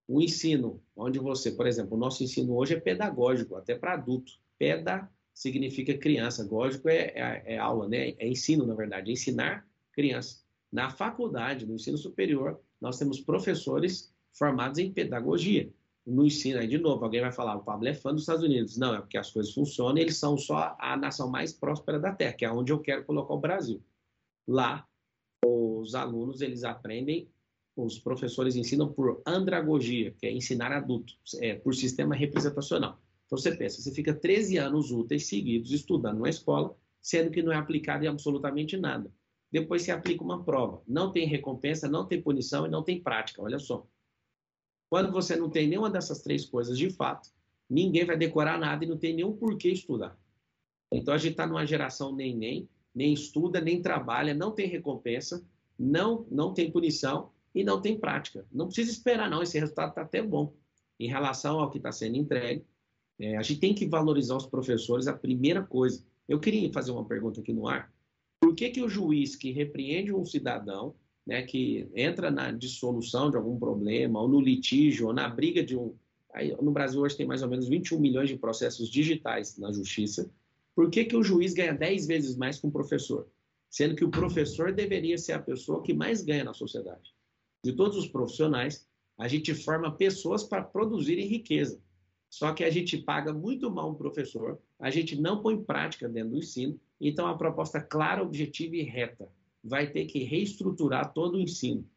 [0.09, 4.33] O ensino, onde você, por exemplo, o nosso ensino hoje é pedagógico, até para adulto.
[4.59, 8.15] Peda significa criança, gógico é, é, é, aula, né?
[8.19, 10.43] é ensino, na verdade, é ensinar criança.
[10.73, 15.71] Na faculdade, no ensino superior, nós temos professores formados em pedagogia.
[16.07, 18.79] No ensino, aí de novo, alguém vai falar, o Pablo é fã dos Estados Unidos.
[18.79, 22.33] Não, é porque as coisas funcionam eles são só a nação mais próspera da Terra,
[22.33, 23.83] que é onde eu quero colocar o Brasil.
[24.47, 24.89] Lá,
[25.45, 27.29] os alunos, eles aprendem,
[27.85, 33.01] os professores ensinam por andragogia, que é ensinar adultos, é, por sistema representacional.
[33.27, 37.53] Então, você pensa, você fica 13 anos úteis seguidos estudando na escola, sendo que não
[37.53, 39.13] é aplicado em absolutamente nada.
[39.51, 40.83] Depois você aplica uma prova.
[40.87, 43.87] Não tem recompensa, não tem punição e não tem prática, olha só.
[44.91, 47.31] Quando você não tem nenhuma dessas três coisas de fato,
[47.69, 50.19] ninguém vai decorar nada e não tem nenhum porquê estudar.
[50.93, 55.45] Então, a gente está numa geração nem-nem, nem estuda, nem trabalha, não tem recompensa,
[55.79, 58.47] não, não tem punição e não tem prática.
[58.53, 59.43] Não precisa esperar, não.
[59.43, 60.55] Esse resultado está até bom.
[60.99, 62.65] Em relação ao que está sendo entregue,
[63.19, 66.05] é, a gente tem que valorizar os professores, a primeira coisa.
[66.29, 67.93] Eu queria fazer uma pergunta aqui no ar.
[68.41, 70.95] Por que, que o juiz que repreende um cidadão,
[71.27, 75.77] né, que entra na dissolução de algum problema, ou no litígio, ou na briga de
[75.77, 75.97] um.
[76.33, 80.31] Aí, no Brasil hoje tem mais ou menos 21 milhões de processos digitais na justiça.
[80.77, 83.27] Por que, que o juiz ganha 10 vezes mais que um professor?
[83.69, 87.18] Sendo que o professor deveria ser a pessoa que mais ganha na sociedade.
[87.65, 91.81] De todos os profissionais, a gente forma pessoas para produzirem riqueza.
[92.31, 96.31] Só que a gente paga muito mal um professor, a gente não põe prática dentro
[96.31, 99.29] do ensino, então a proposta clara, objetiva e reta
[99.65, 101.89] vai ter que reestruturar todo o ensino.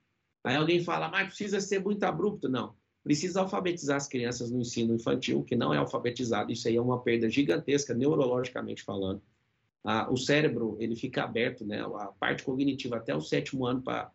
[0.44, 2.50] Aí alguém fala, mas precisa ser muito abrupto.
[2.50, 2.76] Não.
[3.04, 6.52] Precisa alfabetizar as crianças no ensino infantil, que não é alfabetizado.
[6.52, 9.22] Isso aí é uma perda gigantesca, neurologicamente falando.
[9.84, 11.82] Ah, o cérebro ele fica aberto, né?
[11.82, 14.12] a parte cognitiva até o sétimo ano para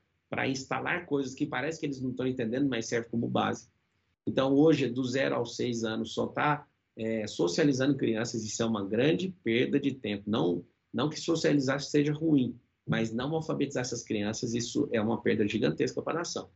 [0.46, 3.68] instalar coisas que parece que eles não estão entendendo, mas serve como base.
[4.26, 8.84] Então, hoje, do zero aos seis anos, só está é, socializando crianças, isso é uma
[8.84, 10.24] grande perda de tempo.
[10.28, 15.46] Não, não que socializar seja ruim, mas não alfabetizar essas crianças, isso é uma perda
[15.46, 16.50] gigantesca para a nação.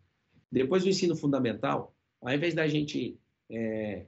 [0.51, 3.19] Depois do ensino fundamental, ao invés da gente
[3.51, 4.07] é,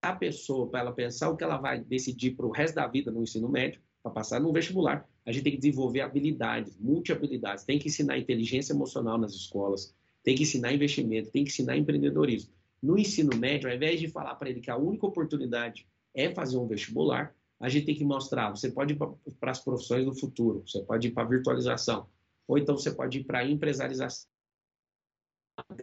[0.00, 3.10] a pessoa para ela pensar o que ela vai decidir para o resto da vida
[3.10, 7.62] no ensino médio, para passar no vestibular, a gente tem que desenvolver habilidades, multi-habilidades.
[7.62, 12.50] Tem que ensinar inteligência emocional nas escolas, tem que ensinar investimento, tem que ensinar empreendedorismo.
[12.82, 16.56] No ensino médio, ao invés de falar para ele que a única oportunidade é fazer
[16.56, 18.96] um vestibular, a gente tem que mostrar, você pode ir
[19.38, 22.06] para as profissões do futuro, você pode ir para a virtualização,
[22.46, 24.26] ou então você pode ir para a empresarização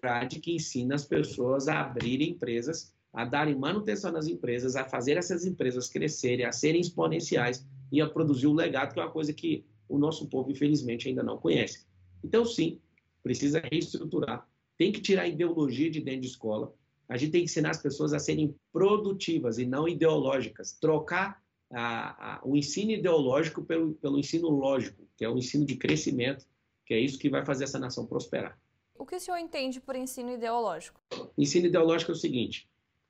[0.01, 5.17] grade que ensina as pessoas a abrirem empresas, a darem manutenção nas empresas, a fazer
[5.17, 9.33] essas empresas crescerem, a serem exponenciais e a produzir um legado, que é uma coisa
[9.33, 11.85] que o nosso povo, infelizmente, ainda não conhece.
[12.23, 12.79] Então, sim,
[13.21, 14.47] precisa reestruturar.
[14.77, 16.73] Tem que tirar a ideologia de dentro de escola.
[17.07, 20.73] A gente tem que ensinar as pessoas a serem produtivas e não ideológicas.
[20.73, 25.75] Trocar a, a, o ensino ideológico pelo, pelo ensino lógico, que é o ensino de
[25.75, 26.45] crescimento,
[26.85, 28.57] que é isso que vai fazer essa nação prosperar.
[28.97, 31.01] O que o senhor entende por ensino ideológico?
[31.37, 32.69] Ensino ideológico é o seguinte: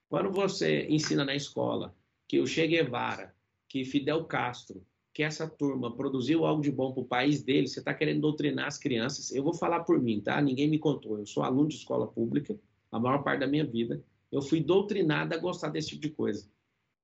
[0.09, 1.95] quando você ensina na escola
[2.27, 3.35] que o Che Guevara,
[3.75, 4.81] que Fidel Castro,
[5.13, 8.67] que essa turma produziu algo de bom para o país dele, você está querendo doutrinar
[8.67, 9.35] as crianças.
[9.35, 10.41] Eu vou falar por mim, tá?
[10.41, 11.19] Ninguém me contou.
[11.19, 12.57] Eu sou aluno de escola pública,
[12.89, 14.01] a maior parte da minha vida.
[14.31, 16.49] Eu fui doutrinado a gostar desse tipo de coisa.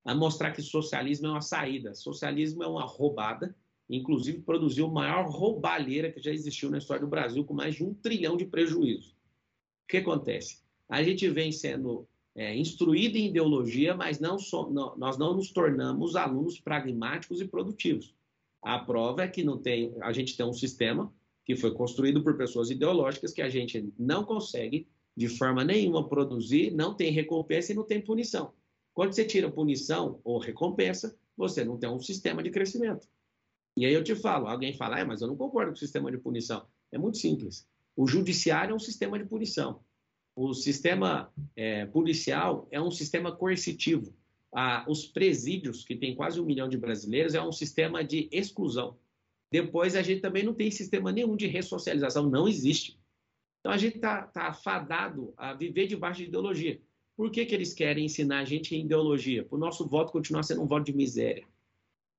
[0.06, 1.94] A mostrar que socialismo é uma saída.
[1.94, 3.54] Socialismo é uma roubada
[3.90, 7.84] inclusive produziu a maior roubalheira que já existiu na história do Brasil, com mais de
[7.84, 9.10] um trilhão de prejuízos.
[9.10, 10.62] O que acontece?
[10.88, 15.52] A gente vem sendo é, instruído em ideologia, mas não so, não, nós não nos
[15.52, 18.16] tornamos alunos pragmáticos e produtivos.
[18.62, 21.12] A prova é que não tem, a gente tem um sistema
[21.44, 26.72] que foi construído por pessoas ideológicas que a gente não consegue de forma nenhuma produzir,
[26.72, 28.54] não tem recompensa e não tem punição.
[28.94, 33.08] Quando você tira punição ou recompensa, você não tem um sistema de crescimento.
[33.76, 36.12] E aí eu te falo, alguém fala, ah, mas eu não concordo com o sistema
[36.12, 36.66] de punição.
[36.92, 37.68] É muito simples.
[37.96, 39.82] O judiciário é um sistema de punição.
[40.36, 44.14] O sistema é, policial é um sistema coercitivo.
[44.54, 48.98] Ah, os presídios, que tem quase um milhão de brasileiros, é um sistema de exclusão.
[49.52, 53.00] Depois, a gente também não tem sistema nenhum de ressocialização, não existe.
[53.60, 56.82] Então a gente está tá fadado a viver debaixo de ideologia.
[57.16, 59.46] Por que, que eles querem ensinar a gente ideologia?
[59.46, 61.46] Para o nosso voto continuar sendo um voto de miséria.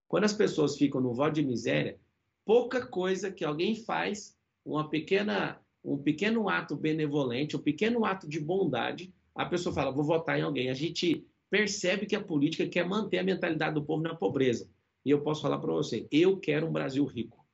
[0.06, 1.98] Quando as pessoas ficam no voto de miséria,
[2.44, 8.38] pouca coisa que alguém faz, uma pequena, um pequeno ato benevolente, um pequeno ato de
[8.38, 10.70] bondade, a pessoa fala, vou votar em alguém.
[10.70, 14.70] A gente percebe que a política quer manter a mentalidade do povo na pobreza.
[15.04, 17.44] E eu posso falar para você, eu quero um Brasil rico.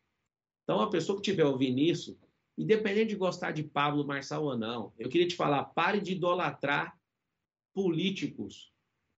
[0.64, 2.18] Então, a pessoa que estiver ouvindo isso,
[2.56, 6.98] independente de gostar de Pablo Marçal ou não, eu queria te falar, pare de idolatrar
[7.72, 8.70] políticos,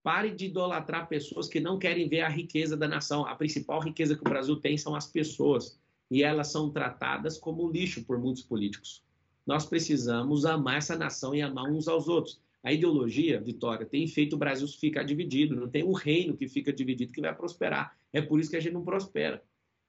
[0.02, 3.26] pare de idolatrar pessoas que não querem ver a riqueza da nação.
[3.26, 7.70] A principal riqueza que o Brasil tem são as pessoas, e elas são tratadas como
[7.70, 9.04] lixo por muitos políticos.
[9.46, 12.40] Nós precisamos amar essa nação e amar uns aos outros.
[12.62, 16.72] A ideologia, Vitória, tem feito o Brasil ficar dividido, não tem um reino que fica
[16.72, 17.96] dividido que vai prosperar.
[18.12, 19.42] É por isso que a gente não prospera.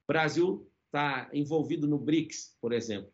[0.07, 3.12] O Brasil está envolvido no BRICS, por exemplo.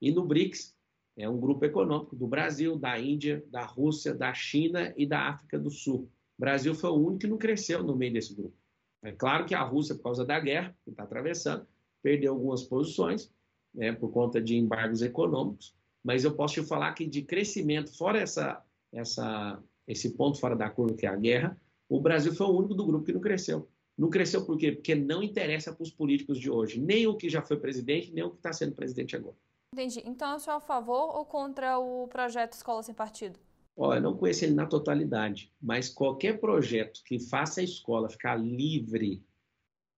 [0.00, 0.76] E no BRICS
[1.16, 5.58] é um grupo econômico do Brasil, da Índia, da Rússia, da China e da África
[5.58, 6.10] do Sul.
[6.36, 8.56] O Brasil foi o único que não cresceu no meio desse grupo.
[9.02, 11.66] É claro que a Rússia, por causa da guerra que está atravessando,
[12.06, 13.32] perdeu algumas posições
[13.74, 18.20] né, por conta de embargos econômicos, mas eu posso te falar que de crescimento, fora
[18.20, 22.56] essa, essa, esse ponto fora da curva que é a guerra, o Brasil foi o
[22.56, 23.68] único do grupo que não cresceu.
[23.98, 24.70] Não cresceu por quê?
[24.70, 28.22] Porque não interessa para os políticos de hoje, nem o que já foi presidente, nem
[28.22, 29.34] o que está sendo presidente agora.
[29.74, 30.00] Entendi.
[30.06, 33.40] Então, eu sou a favor ou contra o projeto Escola Sem Partido?
[33.76, 38.36] Olha, eu não conheço ele na totalidade, mas qualquer projeto que faça a escola ficar
[38.36, 39.24] livre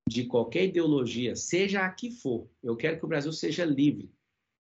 [0.08, 4.10] de qualquer ideologia, seja a que for, eu quero que o Brasil seja livre.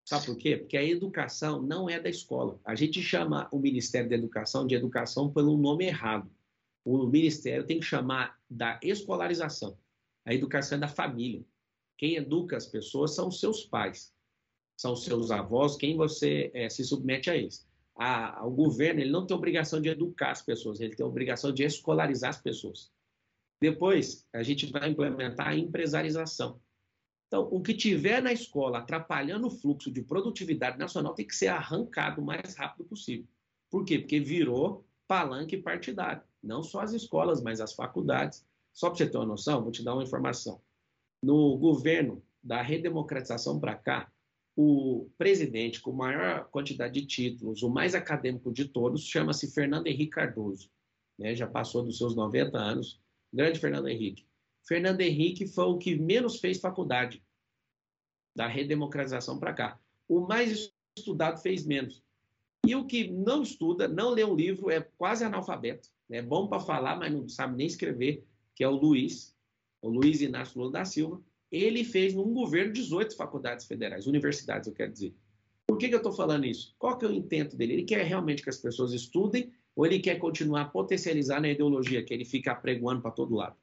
[0.05, 0.57] Sabe por quê?
[0.57, 2.59] Porque a educação não é da escola.
[2.63, 6.29] A gente chama o Ministério da Educação de educação pelo nome errado.
[6.85, 9.77] O Ministério tem que chamar da escolarização.
[10.25, 11.43] A educação é da família.
[11.97, 14.13] Quem educa as pessoas são os seus pais,
[14.77, 19.09] são os seus avós, quem você é, se submete a eles a, o governo ele
[19.09, 22.91] não tem obrigação de educar as pessoas, ele tem obrigação de escolarizar as pessoas.
[23.61, 26.59] Depois, a gente vai implementar a empresarização.
[27.27, 31.47] Então, o que tiver na escola atrapalhando o fluxo de produtividade nacional tem que ser
[31.47, 33.27] arrancado o mais rápido possível.
[33.69, 33.99] Por quê?
[33.99, 36.21] Porque virou palanque partidário.
[36.41, 38.45] Não só as escolas, mas as faculdades.
[38.73, 40.61] Só para você ter uma noção, vou te dar uma informação.
[41.21, 44.11] No governo da redemocratização para cá,
[44.55, 50.11] o presidente com maior quantidade de títulos, o mais acadêmico de todos, chama-se Fernando Henrique
[50.11, 50.69] Cardoso.
[51.17, 51.35] Né?
[51.35, 53.01] Já passou dos seus 90 anos.
[53.37, 54.25] Grande Fernando Henrique.
[54.67, 57.23] Fernando Henrique foi o que menos fez faculdade
[58.35, 59.79] da redemocratização para cá.
[60.07, 62.03] O mais estudado fez menos.
[62.65, 65.87] E o que não estuda, não lê um livro, é quase analfabeto.
[66.09, 69.35] É bom para falar, mas não sabe nem escrever, que é o Luiz,
[69.83, 71.21] o Luiz Inácio Lula da Silva,
[71.51, 75.13] ele fez num governo 18 faculdades federais, universidades, eu quero dizer.
[75.67, 76.73] Por que, que eu estou falando isso?
[76.79, 77.73] Qual que é o intento dele?
[77.73, 82.03] Ele quer realmente que as pessoas estudem ou ele quer continuar a potencializar na ideologia
[82.03, 83.55] que ele fica pregoando para todo lado?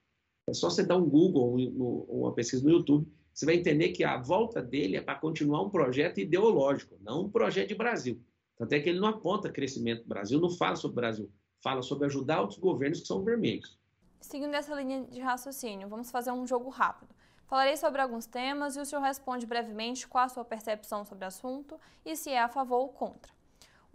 [0.49, 4.05] É só você dar um Google, ou uma pesquisa no YouTube, você vai entender que
[4.05, 8.23] a volta dele é para continuar um projeto ideológico, não um projeto de Brasil.
[8.57, 11.83] Tanto é que ele não aponta crescimento do Brasil, não fala sobre o Brasil, fala
[11.83, 13.77] sobre ajudar outros governos que são vermelhos.
[14.21, 17.13] Seguindo essa linha de raciocínio, vamos fazer um jogo rápido.
[17.49, 21.29] Falarei sobre alguns temas e o senhor responde brevemente qual a sua percepção sobre o
[21.29, 23.34] assunto e se é a favor ou contra.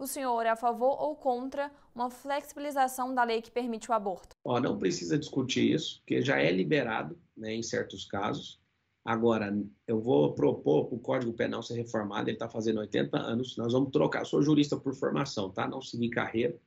[0.00, 4.34] O senhor é a favor ou contra uma flexibilização da lei que permite o aborto?
[4.42, 8.58] Oh, não precisa discutir isso, porque já é liberado né, em certos casos.
[9.04, 9.54] Agora,
[9.86, 13.90] eu vou propor o Código Penal ser reformado, ele está fazendo 80 anos, nós vamos
[13.90, 14.20] trocar.
[14.20, 15.68] Eu sou jurista por formação, tá?
[15.68, 16.58] Não segui carreira,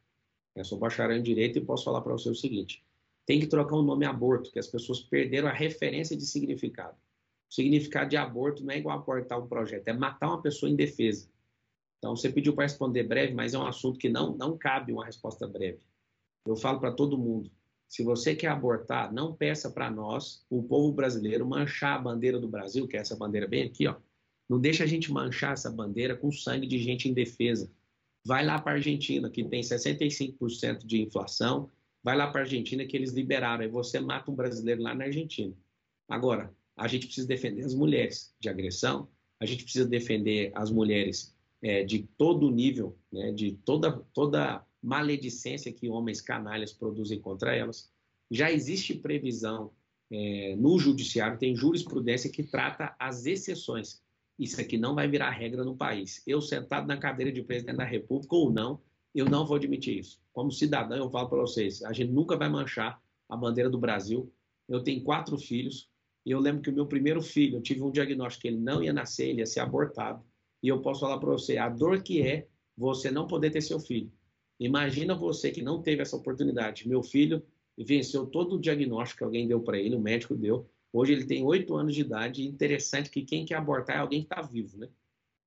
[0.55, 2.85] eu sou bacharel em Direito e posso falar para você o seguinte:
[3.25, 6.95] tem que trocar o nome aborto, que as pessoas perderam a referência de significado.
[7.49, 10.75] O significado de aborto não é igual abortar um projeto, é matar uma pessoa em
[10.75, 11.32] defesa.
[12.03, 15.05] Então, você pediu para responder breve, mas é um assunto que não, não cabe uma
[15.05, 15.79] resposta breve.
[16.45, 17.49] Eu falo para todo mundo:
[17.87, 22.49] se você quer abortar, não peça para nós, o povo brasileiro, manchar a bandeira do
[22.49, 23.95] Brasil, que é essa bandeira bem aqui, ó.
[24.49, 27.71] Não deixa a gente manchar essa bandeira com sangue de gente em defesa.
[28.25, 31.69] Vai lá para a Argentina, que tem 65% de inflação,
[32.03, 35.05] vai lá para a Argentina que eles liberaram, aí você mata um brasileiro lá na
[35.05, 35.55] Argentina.
[36.09, 39.07] Agora, a gente precisa defender as mulheres de agressão,
[39.39, 41.32] a gente precisa defender as mulheres
[41.63, 47.89] é, de todo nível, né, de toda, toda maledicência que homens canalhas produzem contra elas.
[48.29, 49.71] Já existe previsão
[50.11, 54.03] é, no judiciário, tem jurisprudência que trata as exceções.
[54.37, 56.21] Isso aqui não vai virar regra no país.
[56.27, 58.81] Eu sentado na cadeira de presidente da República ou não,
[59.15, 60.19] eu não vou admitir isso.
[60.33, 64.31] Como cidadão, eu falo para vocês: a gente nunca vai manchar a bandeira do Brasil.
[64.67, 65.89] Eu tenho quatro filhos
[66.25, 68.83] e eu lembro que o meu primeiro filho, eu tive um diagnóstico que ele não
[68.83, 70.23] ia nascer, ele ia ser abortado.
[70.63, 73.79] E eu posso falar para você a dor que é você não poder ter seu
[73.79, 74.09] filho.
[74.57, 76.87] Imagina você que não teve essa oportunidade.
[76.87, 77.43] Meu filho
[77.77, 80.65] venceu todo o diagnóstico que alguém deu para ele, o médico deu.
[80.93, 82.47] Hoje ele tem oito anos de idade.
[82.47, 84.87] Interessante que quem quer abortar é alguém que está vivo, né?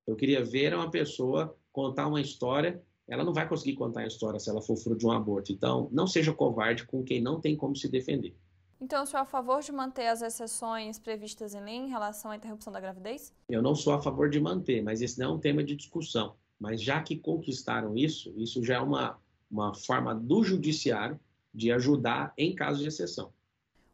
[0.05, 2.81] Eu queria ver uma pessoa contar uma história.
[3.07, 5.51] Ela não vai conseguir contar a história se ela for fruto de um aborto.
[5.51, 8.35] Então, não seja covarde com quem não tem como se defender.
[8.79, 12.29] Então, o senhor é a favor de manter as exceções previstas em lei em relação
[12.29, 13.33] à interrupção da gravidez?
[13.49, 16.35] Eu não sou a favor de manter, mas esse não é um tema de discussão.
[16.59, 19.19] Mas já que conquistaram isso, isso já é uma,
[19.49, 21.19] uma forma do judiciário
[21.53, 23.33] de ajudar em caso de exceção.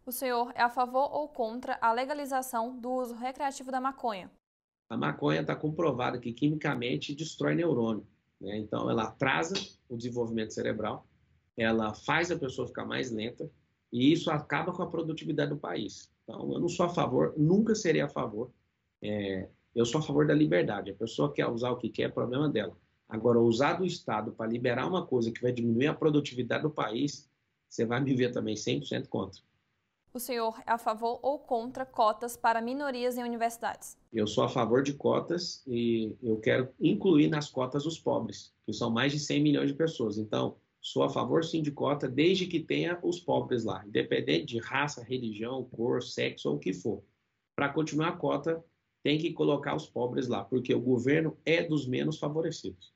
[0.05, 4.29] O senhor é a favor ou contra a legalização do uso recreativo da maconha?
[4.89, 8.05] A maconha está comprovada que quimicamente destrói neurônio.
[8.39, 8.57] Né?
[8.57, 9.55] Então, ela atrasa
[9.87, 11.07] o desenvolvimento cerebral,
[11.55, 13.49] ela faz a pessoa ficar mais lenta,
[13.93, 16.11] e isso acaba com a produtividade do país.
[16.23, 18.49] Então, eu não sou a favor, nunca serei a favor.
[18.99, 20.89] É, eu sou a favor da liberdade.
[20.89, 22.75] A pessoa quer usar o que quer, é problema dela.
[23.07, 27.29] Agora, usar do Estado para liberar uma coisa que vai diminuir a produtividade do país,
[27.69, 29.39] você vai me ver também 100% contra.
[30.11, 33.97] O senhor é a favor ou contra cotas para minorias em universidades?
[34.11, 38.73] Eu sou a favor de cotas e eu quero incluir nas cotas os pobres, que
[38.73, 40.17] são mais de 100 milhões de pessoas.
[40.17, 44.59] Então, Sou a favor sim de cota, desde que tenha os pobres lá, independente de
[44.59, 47.01] raça, religião, cor, sexo ou o que for.
[47.55, 48.61] Para continuar a cota,
[49.01, 52.93] tem que colocar os pobres lá, porque o governo é dos menos favorecidos.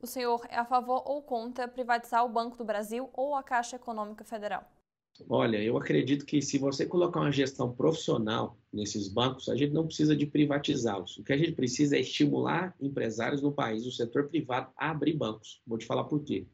[0.00, 3.76] O senhor é a favor ou contra privatizar o Banco do Brasil ou a Caixa
[3.76, 4.66] Econômica Federal?
[5.28, 9.84] Olha, eu acredito que se você colocar uma gestão profissional nesses bancos, a gente não
[9.84, 11.18] precisa de privatizá-los.
[11.18, 15.12] O que a gente precisa é estimular empresários no país, o setor privado, a abrir
[15.12, 15.60] bancos.
[15.66, 16.46] Vou te falar por quê.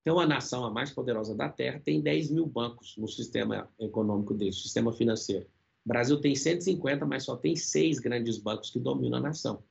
[0.00, 4.32] Então, a nação a mais poderosa da Terra tem 10 mil bancos no sistema econômico
[4.32, 5.46] dele, sistema financeiro.
[5.84, 9.62] O Brasil tem 150, mas só tem seis grandes bancos que dominam a nação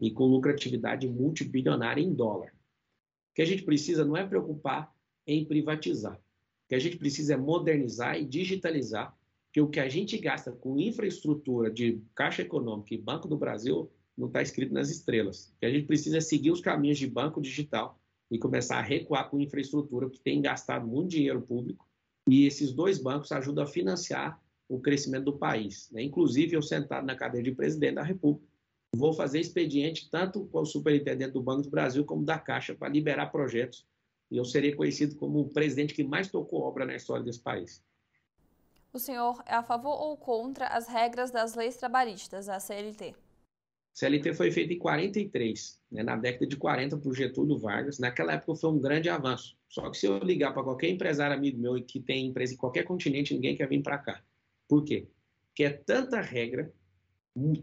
[0.00, 2.48] e com lucratividade multibilionária em dólar.
[2.48, 4.92] O que a gente precisa não é preocupar
[5.26, 6.16] em privatizar.
[6.16, 9.16] O que a gente precisa é modernizar e digitalizar,
[9.52, 13.90] que o que a gente gasta com infraestrutura de Caixa Econômica e Banco do Brasil
[14.16, 15.48] não está escrito nas estrelas.
[15.48, 17.98] O que a gente precisa é seguir os caminhos de banco digital
[18.30, 21.86] e começar a recuar com infraestrutura, que tem gastado muito dinheiro público,
[22.28, 25.88] e esses dois bancos ajudam a financiar o crescimento do país.
[25.90, 26.02] Né?
[26.02, 28.46] Inclusive, eu sentado na cadeira de presidente da República,
[28.94, 32.88] vou fazer expediente tanto com o superintendente do Banco do Brasil como da Caixa para
[32.88, 33.86] liberar projetos,
[34.30, 37.82] e eu serei conhecido como o presidente que mais tocou obra na história desse país.
[38.92, 43.14] O senhor é a favor ou contra as regras das leis trabalhistas, a CLT?
[43.98, 47.98] CLT foi feita em 43, né, na década de 40 por Getúlio Vargas.
[47.98, 49.56] Naquela época foi um grande avanço.
[49.68, 52.84] Só que se eu ligar para qualquer empresário amigo meu que tem empresa em qualquer
[52.84, 54.22] continente, ninguém quer vir para cá.
[54.68, 55.08] Por quê?
[55.48, 56.72] Porque é tanta regra,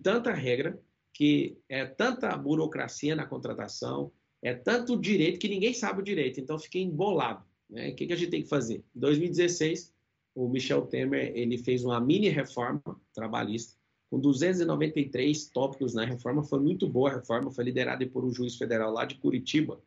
[0.03, 0.77] tanta regra,
[1.13, 4.11] que é tanta burocracia na contratação,
[4.41, 6.41] é tanto direito que ninguém sabe o direito.
[6.41, 7.45] Então fiquei embolado.
[7.69, 7.91] Né?
[7.91, 8.83] O que, que a gente tem que fazer?
[8.93, 9.93] Em 2016,
[10.35, 12.83] o Michel Temer ele fez uma mini reforma
[13.13, 13.77] trabalhista
[14.09, 16.43] com 293 tópicos na reforma.
[16.43, 19.81] Foi muito boa a reforma, foi liderada por um juiz federal lá de Curitiba,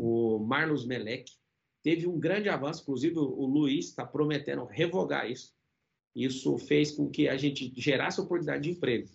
[0.00, 1.32] o Marlos Melec.
[1.82, 5.52] Teve um grande avanço, inclusive o Luiz está prometendo revogar isso.
[6.14, 9.08] Isso fez com que a gente gerasse oportunidade de emprego.
[9.08, 9.12] O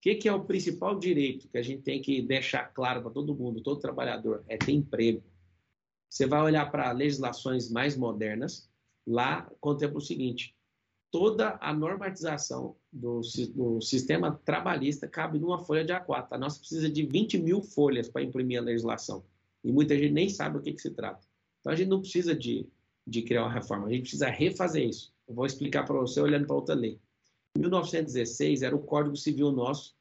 [0.00, 3.34] que, que é o principal direito que a gente tem que deixar claro para todo
[3.34, 4.44] mundo, todo trabalhador?
[4.48, 5.22] É ter emprego.
[6.08, 8.68] Você vai olhar para legislações mais modernas,
[9.06, 10.54] lá contempla o seguinte:
[11.14, 13.20] toda a normatização do,
[13.54, 16.26] do, sistema trabalhista cabe numa folha de A4.
[16.32, 19.24] A nossa precisa de 20 mil folhas para imprimir a legislação.
[19.62, 21.24] E muita gente nem sabe o que, que se trata.
[21.60, 22.66] Então a gente não precisa de,
[23.06, 25.14] de criar uma reforma, a gente precisa refazer isso.
[25.28, 26.98] Eu vou explicar para você olhando para outra lei.
[27.56, 29.94] Em 1916 era o Código Civil nosso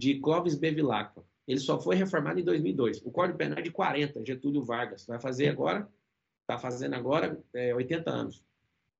[0.00, 1.22] de Clóvis Bevilacqua.
[1.46, 3.02] Ele só foi reformado em 2002.
[3.04, 5.04] O Código Penal é de 40, Getúlio Vargas.
[5.04, 5.86] Vai fazer agora,
[6.40, 8.42] está fazendo agora é, 80 anos.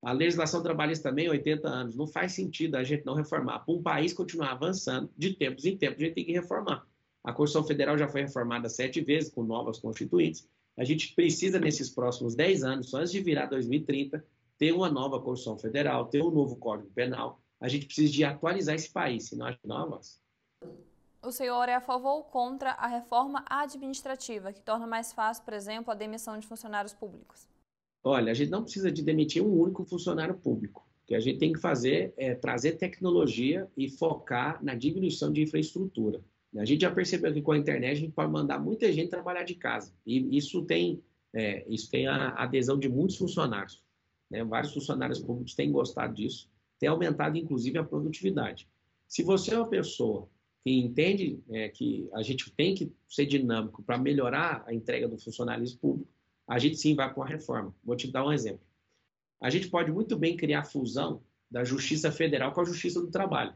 [0.05, 1.96] A legislação trabalhista também, 80 anos.
[1.96, 3.61] Não faz sentido a gente não reformar.
[3.61, 6.86] Para um país continuar avançando, de tempos em tempos, a gente tem que reformar.
[7.24, 10.46] A Constituição Federal já foi reformada sete vezes, com novas constituintes.
[10.76, 14.22] A gente precisa, nesses próximos 10 anos, antes de virar 2030,
[14.59, 17.40] ter uma nova Constituição Federal, ter um novo Código Penal.
[17.59, 20.18] A gente precisa de atualizar esse país, senão a gente não avança.
[21.22, 25.55] O senhor é a favor ou contra a reforma administrativa, que torna mais fácil, por
[25.55, 27.48] exemplo, a demissão de funcionários públicos?
[28.07, 30.86] Olha, a gente não precisa de demitir um único funcionário público.
[31.02, 35.42] O que a gente tem que fazer é trazer tecnologia e focar na diminuição de
[35.42, 36.20] infraestrutura.
[36.55, 39.42] A gente já percebeu que com a internet a gente pode mandar muita gente trabalhar
[39.42, 39.92] de casa.
[40.07, 41.02] E isso tem,
[41.32, 43.82] é, isso tem a adesão de muitos funcionários.
[44.30, 44.44] Né?
[44.44, 46.48] Vários funcionários públicos têm gostado disso.
[46.78, 48.68] Tem aumentado, inclusive, a produtividade.
[49.09, 50.28] Se você é uma pessoa
[50.62, 55.18] que entende é, que a gente tem que ser dinâmico para melhorar a entrega do
[55.18, 56.11] funcionalismo público,
[56.47, 57.74] a gente sim vai para uma reforma.
[57.82, 58.66] Vou te dar um exemplo.
[59.40, 63.55] A gente pode muito bem criar fusão da Justiça Federal com a Justiça do Trabalho.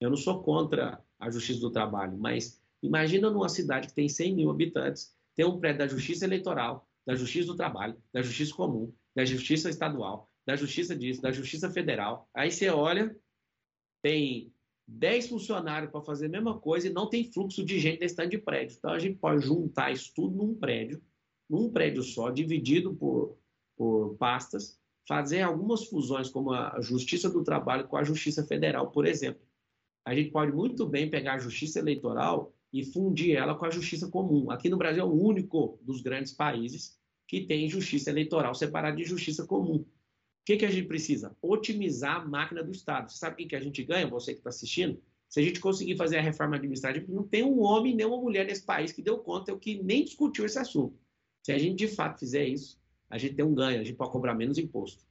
[0.00, 4.34] Eu não sou contra a Justiça do Trabalho, mas imagina numa cidade que tem 100
[4.34, 8.92] mil habitantes, ter um prédio da Justiça Eleitoral, da Justiça do Trabalho, da Justiça Comum,
[9.14, 12.28] da Justiça Estadual, da Justiça disso, da Justiça Federal.
[12.32, 13.16] Aí você olha,
[14.02, 14.52] tem
[14.86, 18.30] 10 funcionários para fazer a mesma coisa e não tem fluxo de gente nesse tanto
[18.30, 18.76] de prédio.
[18.78, 21.02] Então a gente pode juntar isso tudo num prédio,
[21.48, 23.36] num prédio só, dividido por,
[23.76, 29.06] por pastas, fazer algumas fusões, como a Justiça do Trabalho com a Justiça Federal, por
[29.06, 29.40] exemplo.
[30.04, 34.08] A gente pode muito bem pegar a Justiça Eleitoral e fundir ela com a Justiça
[34.08, 34.50] Comum.
[34.50, 39.04] Aqui no Brasil é o único dos grandes países que tem Justiça Eleitoral separada de
[39.04, 39.84] Justiça Comum
[40.48, 41.36] que, que a gente precisa?
[41.42, 43.10] Otimizar a máquina do Estado.
[43.10, 44.98] Você sabe o que, que a gente ganha, você que está assistindo?
[45.28, 48.46] Se a gente conseguir fazer a reforma administrativa, não tem um homem nem uma mulher
[48.46, 50.98] nesse país que deu conta, ou que nem discutiu esse assunto.
[51.42, 52.78] Se a gente de fato fizer isso,
[53.08, 55.04] a gente tem um ganho, a gente pode cobrar menos imposto.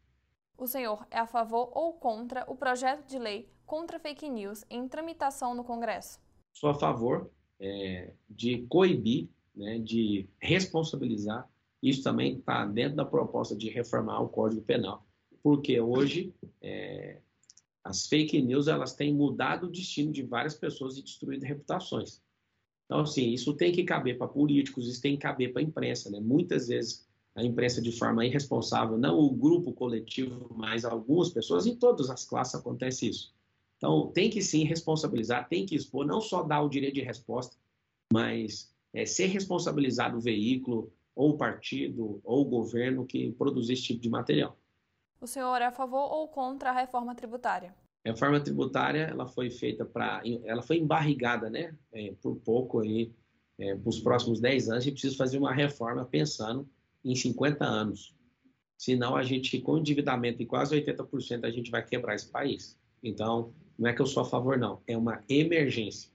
[0.58, 4.88] O senhor é a favor ou contra o projeto de lei contra fake news em
[4.88, 6.20] tramitação no Congresso?
[6.54, 11.48] Sou a favor é, de coibir, né, de responsabilizar.
[11.82, 15.08] Isso também está dentro da proposta de reformar o Código Penal
[15.48, 17.22] porque hoje é,
[17.82, 22.22] as fake news elas têm mudado o destino de várias pessoas e destruído reputações.
[22.88, 26.10] Então, assim, isso tem que caber para políticos, isso tem que caber para a imprensa.
[26.10, 26.20] Né?
[26.20, 31.76] Muitas vezes a imprensa, de forma irresponsável, não o grupo coletivo, mas algumas pessoas, em
[31.76, 33.32] todas as classes acontece isso.
[33.78, 37.56] Então, tem que sim responsabilizar, tem que expor, não só dar o direito de resposta,
[38.12, 43.84] mas é, ser responsabilizado o veículo, ou o partido, ou o governo que produz esse
[43.84, 44.58] tipo de material.
[45.20, 47.76] O senhor é a favor ou contra a reforma tributária?
[48.08, 51.76] A reforma tributária ela foi feita para, ela foi embarrigada, né?
[51.92, 53.12] É, por pouco aí,
[53.60, 56.68] é, para os próximos 10 anos, a gente precisa fazer uma reforma pensando
[57.04, 58.16] em 50 anos.
[58.78, 62.80] Senão a gente, com endividamento de quase 80%, a gente vai quebrar esse país.
[63.04, 64.82] Então, não é que eu sou a favor, não.
[64.88, 66.10] É uma emergência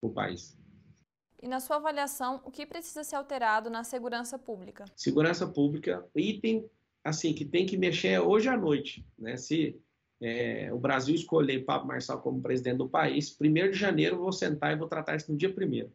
[0.00, 0.56] para o país.
[1.42, 4.86] E na sua avaliação, o que precisa ser alterado na segurança pública?
[4.94, 6.68] Segurança pública, item
[7.04, 9.06] assim, que tem que mexer hoje à noite.
[9.16, 9.36] Né?
[9.36, 9.80] Se
[10.20, 14.32] é, o Brasil escolher Pablo Marçal como presidente do país, primeiro de janeiro eu vou
[14.32, 15.92] sentar e vou tratar isso no dia primeiro.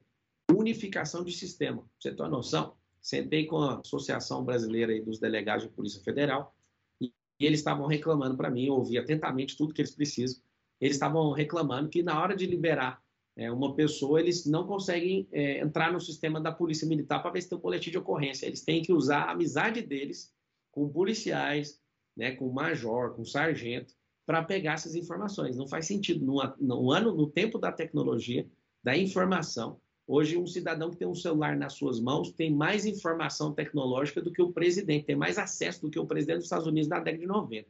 [0.51, 1.83] Unificação de sistema.
[1.99, 2.75] Você tem uma noção?
[3.01, 6.55] Sentei com a Associação Brasileira dos Delegados de Polícia Federal
[6.99, 10.41] e, e eles estavam reclamando para mim, eu ouvi atentamente tudo que eles precisam.
[10.79, 13.01] Eles estavam reclamando que na hora de liberar
[13.35, 17.41] é, uma pessoa, eles não conseguem é, entrar no sistema da Polícia Militar para ver
[17.41, 18.45] se tem um coletivo de ocorrência.
[18.45, 20.33] Eles têm que usar a amizade deles
[20.69, 21.79] com policiais,
[22.15, 23.93] né, com major, com sargento,
[24.31, 25.57] para pegar essas informações.
[25.57, 26.25] Não faz sentido.
[26.25, 28.47] No, no, ano, no tempo da tecnologia,
[28.81, 29.77] da informação,
[30.07, 34.31] hoje um cidadão que tem um celular nas suas mãos tem mais informação tecnológica do
[34.31, 37.17] que o presidente, tem mais acesso do que o presidente dos Estados Unidos na década
[37.17, 37.67] de 90.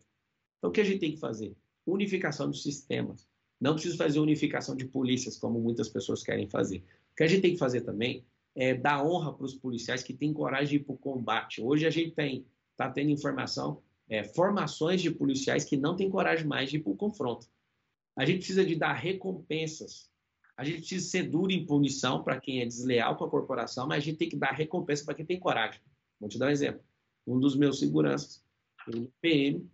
[0.60, 1.56] Então, o que a gente tem que fazer?
[1.84, 3.28] Unificação dos sistemas.
[3.60, 6.84] Não precisa fazer unificação de polícias, como muitas pessoas querem fazer.
[7.14, 10.14] O que a gente tem que fazer também é dar honra para os policiais que
[10.14, 11.60] têm coragem de ir para o combate.
[11.60, 13.82] Hoje a gente tem está tendo informação,
[14.12, 17.48] é, formações de policiais que não têm coragem mais de ir para o confronto.
[18.18, 20.12] A gente precisa de dar recompensas.
[20.58, 24.00] A gente precisa ser duro em punição para quem é desleal com a corporação, mas
[24.00, 25.80] a gente tem que dar recompensa para quem tem coragem.
[26.20, 26.84] Vou te dar um exemplo.
[27.26, 28.44] Um dos meus seguranças,
[28.86, 29.66] ele PM,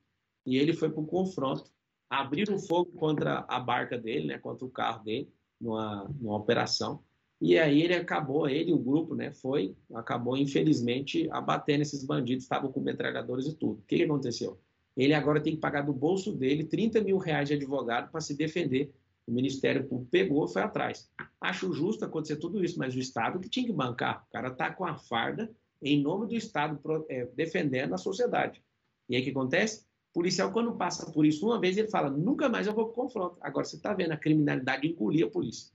[0.46, 1.72] e ele foi para o confronto,
[2.08, 7.04] abriram fogo contra a barca dele, né, contra o carro dele, numa, numa operação.
[7.40, 12.72] E aí ele acabou, ele, o grupo, né, foi, acabou infelizmente abatendo esses bandidos, estavam
[12.72, 13.80] com metralhadores e tudo.
[13.80, 14.60] O que, que aconteceu?
[14.96, 18.36] Ele agora tem que pagar do bolso dele 30 mil reais de advogado para se
[18.36, 18.92] defender.
[19.28, 21.08] O Ministério Público pegou, foi atrás.
[21.40, 24.26] Acho justo acontecer tudo isso, mas o Estado que tinha que bancar.
[24.28, 26.80] O cara está com a farda em nome do Estado
[27.10, 28.64] é, defendendo a sociedade.
[29.08, 29.86] E aí o que acontece?
[30.10, 32.96] O policial, quando passa por isso uma vez, ele fala: nunca mais eu vou para
[32.96, 33.38] confronto.
[33.42, 35.72] Agora você está vendo a criminalidade engolir a polícia.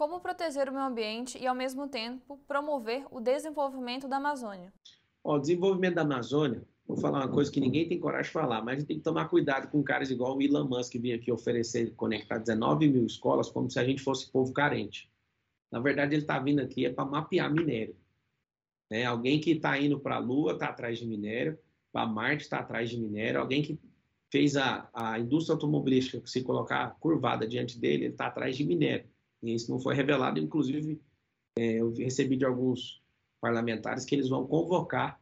[0.00, 4.72] Como proteger o meio ambiente e, ao mesmo tempo, promover o desenvolvimento da Amazônia?
[5.22, 8.76] o desenvolvimento da Amazônia, vou falar uma coisa que ninguém tem coragem de falar, mas
[8.76, 11.30] a gente tem que tomar cuidado com caras igual o Elon Musk, que vinha aqui
[11.30, 15.12] oferecer conectar 19 mil escolas como se a gente fosse povo carente.
[15.70, 17.94] Na verdade, ele está vindo aqui é para mapear minério.
[18.90, 19.04] Né?
[19.04, 21.58] Alguém que está indo para a Lua está atrás de minério,
[21.92, 23.78] para Marte está atrás de minério, alguém que
[24.32, 29.09] fez a, a indústria automobilística se colocar curvada diante dele, ele está atrás de minério.
[29.42, 31.00] E isso não foi revelado, inclusive
[31.58, 33.02] é, eu recebi de alguns
[33.40, 35.20] parlamentares que eles vão convocar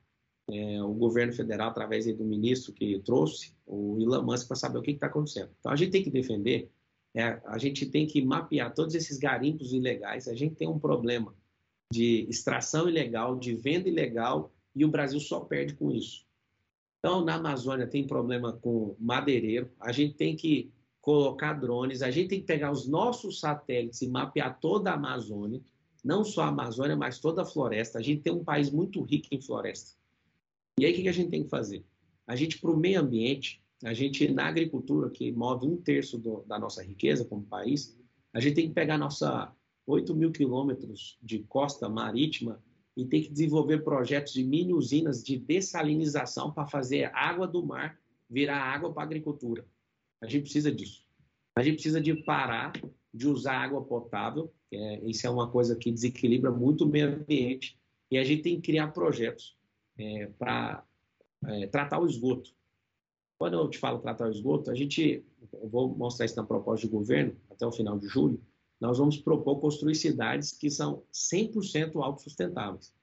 [0.51, 4.83] é, o governo federal, através do ministro que trouxe, o Elon Musk, para saber o
[4.83, 5.51] que está acontecendo.
[5.61, 6.71] Então, a gente tem que defender
[7.14, 10.29] É, a gente tem que mapear todos esses garimpos ilegais.
[10.29, 11.35] A gente tem um problema
[11.91, 16.27] de extração ilegal, de venda ilegal, e o Brasil só perde com isso.
[16.99, 20.71] Então, na Amazônia tem problema com madeireiro, a gente tem que
[21.09, 25.59] colocar drones, a gente tem que pegar os nossos satélites e mapear toda a Amazônia,
[26.04, 27.98] não só a Amazônia, mas toda a floresta.
[27.98, 29.96] A gente tem um país muito rico em floresta.
[30.78, 31.82] E aí, o que a gente tem que fazer?
[32.26, 36.44] A gente, para o meio ambiente, a gente, na agricultura, que move um terço do,
[36.46, 37.98] da nossa riqueza como país,
[38.34, 39.50] a gente tem que pegar nossa
[39.86, 42.62] 8 mil quilômetros de costa marítima
[42.94, 47.98] e tem que desenvolver projetos de mini usinas de dessalinização para fazer água do mar
[48.28, 49.64] virar água para a agricultura.
[50.21, 51.07] A gente precisa disso.
[51.55, 52.73] A gente precisa de parar
[53.12, 57.79] de usar água potável, é, isso é uma coisa que desequilibra muito o meio ambiente,
[58.11, 59.57] e a gente tem que criar projetos
[59.99, 60.85] é, para
[61.47, 62.51] é, tratar o esgoto.
[63.39, 66.87] Quando eu te falo tratar o esgoto, a gente, eu vou mostrar isso na proposta
[66.87, 68.41] de governo, até o final de julho,
[68.81, 72.95] nós vamos propor construir cidades que são 100% autossustentáveis.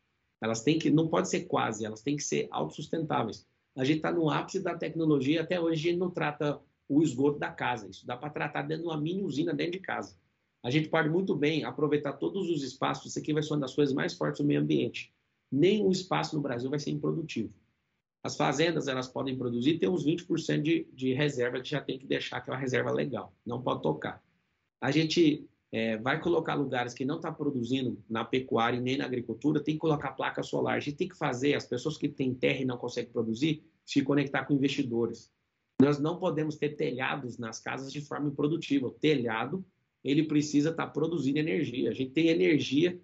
[0.41, 3.45] Elas têm que, não pode ser quase, elas têm que ser autossustentáveis.
[3.76, 7.39] A gente está no ápice da tecnologia, até hoje a gente não trata o esgoto
[7.39, 7.88] da casa.
[7.89, 10.17] Isso dá para tratar dentro de uma mini usina dentro de casa.
[10.63, 13.11] A gente pode muito bem aproveitar todos os espaços.
[13.11, 15.13] Isso aqui vai ser uma das coisas mais fortes do meio ambiente.
[15.51, 17.53] Nenhum espaço no Brasil vai ser improdutivo.
[18.23, 22.07] As fazendas elas podem produzir, tem uns 20% de, de reserva que já tem que
[22.07, 24.19] deixar aquela reserva legal, não pode tocar.
[24.81, 29.63] A gente é, vai colocar lugares que não está produzindo na pecuária nem na agricultura,
[29.63, 30.77] tem que colocar placa solar.
[30.77, 34.01] A gente tem que fazer, as pessoas que têm terra e não conseguem produzir, se
[34.01, 35.31] conectar com investidores.
[35.82, 38.88] Nós não podemos ter telhados nas casas de forma improdutiva.
[38.88, 39.65] O telhado,
[40.03, 41.89] ele precisa estar tá produzindo energia.
[41.89, 42.99] A gente tem energia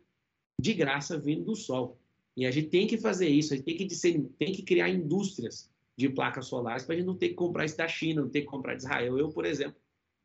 [0.59, 1.99] de graça vindo do sol.
[2.35, 5.69] E a gente tem que fazer isso, a gente tem que, tem que criar indústrias
[5.97, 8.41] de placas solares para a gente não ter que comprar isso da China, não ter
[8.41, 9.17] que comprar de Israel.
[9.17, 9.75] Eu, por exemplo,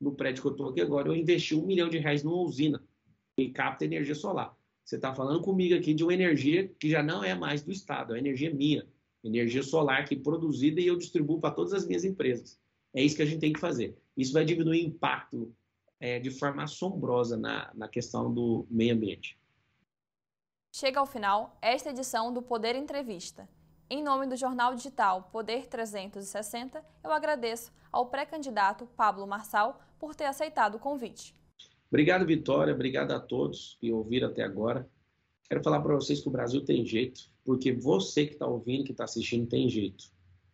[0.01, 2.83] no prédio que eu estou aqui agora, eu investi um milhão de reais numa usina
[3.37, 4.57] que capta energia solar.
[4.85, 8.15] Você está falando comigo aqui de uma energia que já não é mais do Estado,
[8.15, 8.87] é energia minha,
[9.23, 12.59] energia solar que é produzida e eu distribuo para todas as minhas empresas.
[12.95, 13.97] É isso que a gente tem que fazer.
[14.17, 15.55] Isso vai diminuir o impacto
[16.01, 19.39] é, de forma assombrosa na, na questão do meio ambiente.
[20.73, 23.49] Chega ao final esta edição do Poder Entrevista.
[23.89, 30.25] Em nome do jornal digital Poder 360, eu agradeço ao pré-candidato Pablo Marçal por ter
[30.25, 31.35] aceitado o convite.
[31.89, 32.75] Obrigado, Vitória.
[32.75, 34.89] Obrigado a todos que ouviram até agora.
[35.49, 38.91] Quero falar para vocês que o Brasil tem jeito, porque você que está ouvindo, que
[38.91, 40.05] está assistindo, tem jeito.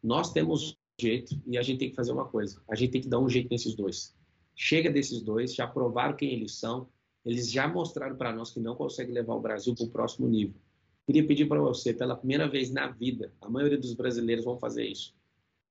[0.02, 3.08] Nós temos jeito e a gente tem que fazer uma coisa: a gente tem que
[3.08, 4.14] dar um jeito nesses dois.
[4.54, 6.88] Chega desses dois, já provaram quem eles são,
[7.24, 10.60] eles já mostraram para nós que não conseguem levar o Brasil para o próximo nível.
[11.06, 14.86] Queria pedir para você, pela primeira vez na vida, a maioria dos brasileiros vão fazer
[14.86, 15.14] isso.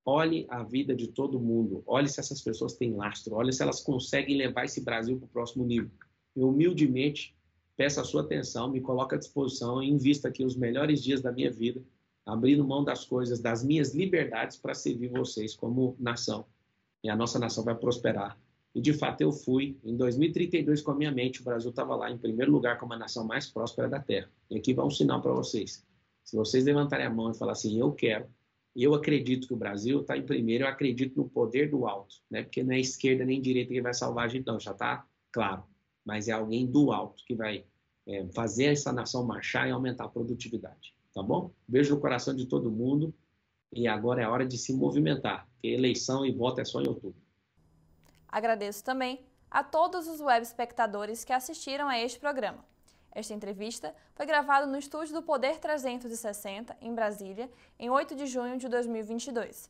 [0.03, 3.82] Olhe a vida de todo mundo, olhe se essas pessoas têm lastro, olhe se elas
[3.82, 5.91] conseguem levar esse Brasil para o próximo nível.
[6.36, 7.36] Eu humildemente
[7.82, 11.32] peço a sua atenção, me coloco à disposição e invisto aqui os melhores dias da
[11.32, 11.82] minha vida,
[12.23, 16.45] abrindo mão das coisas, das minhas liberdades para servir vocês como nação.
[17.03, 18.38] E a nossa nação vai prosperar
[18.75, 19.79] e de fato eu fui.
[19.84, 22.99] Em 2032, com a minha mente, o Brasil estava lá em primeiro lugar como a
[22.99, 24.29] nação mais próspera da Terra.
[24.47, 25.84] E aqui vai um sinal para vocês.
[26.23, 28.27] Se vocês levantarem a mão e falar assim, eu quero,
[28.75, 32.43] eu acredito que o Brasil está em primeiro, eu acredito no poder do alto, né?
[32.43, 35.63] Porque não é esquerda nem direita que vai salvar a gente, não, já está claro.
[36.05, 37.65] Mas é alguém do alto que vai
[38.07, 41.51] é, fazer essa nação marchar e aumentar a produtividade, tá bom?
[41.67, 43.13] Beijo no coração de todo mundo
[43.71, 47.21] e agora é hora de se movimentar, porque eleição e voto é só em outubro.
[48.27, 52.63] Agradeço também a todos os web espectadores que assistiram a este programa.
[53.11, 58.57] Esta entrevista foi gravada no estúdio do Poder 360, em Brasília, em 8 de junho
[58.57, 59.69] de 2022.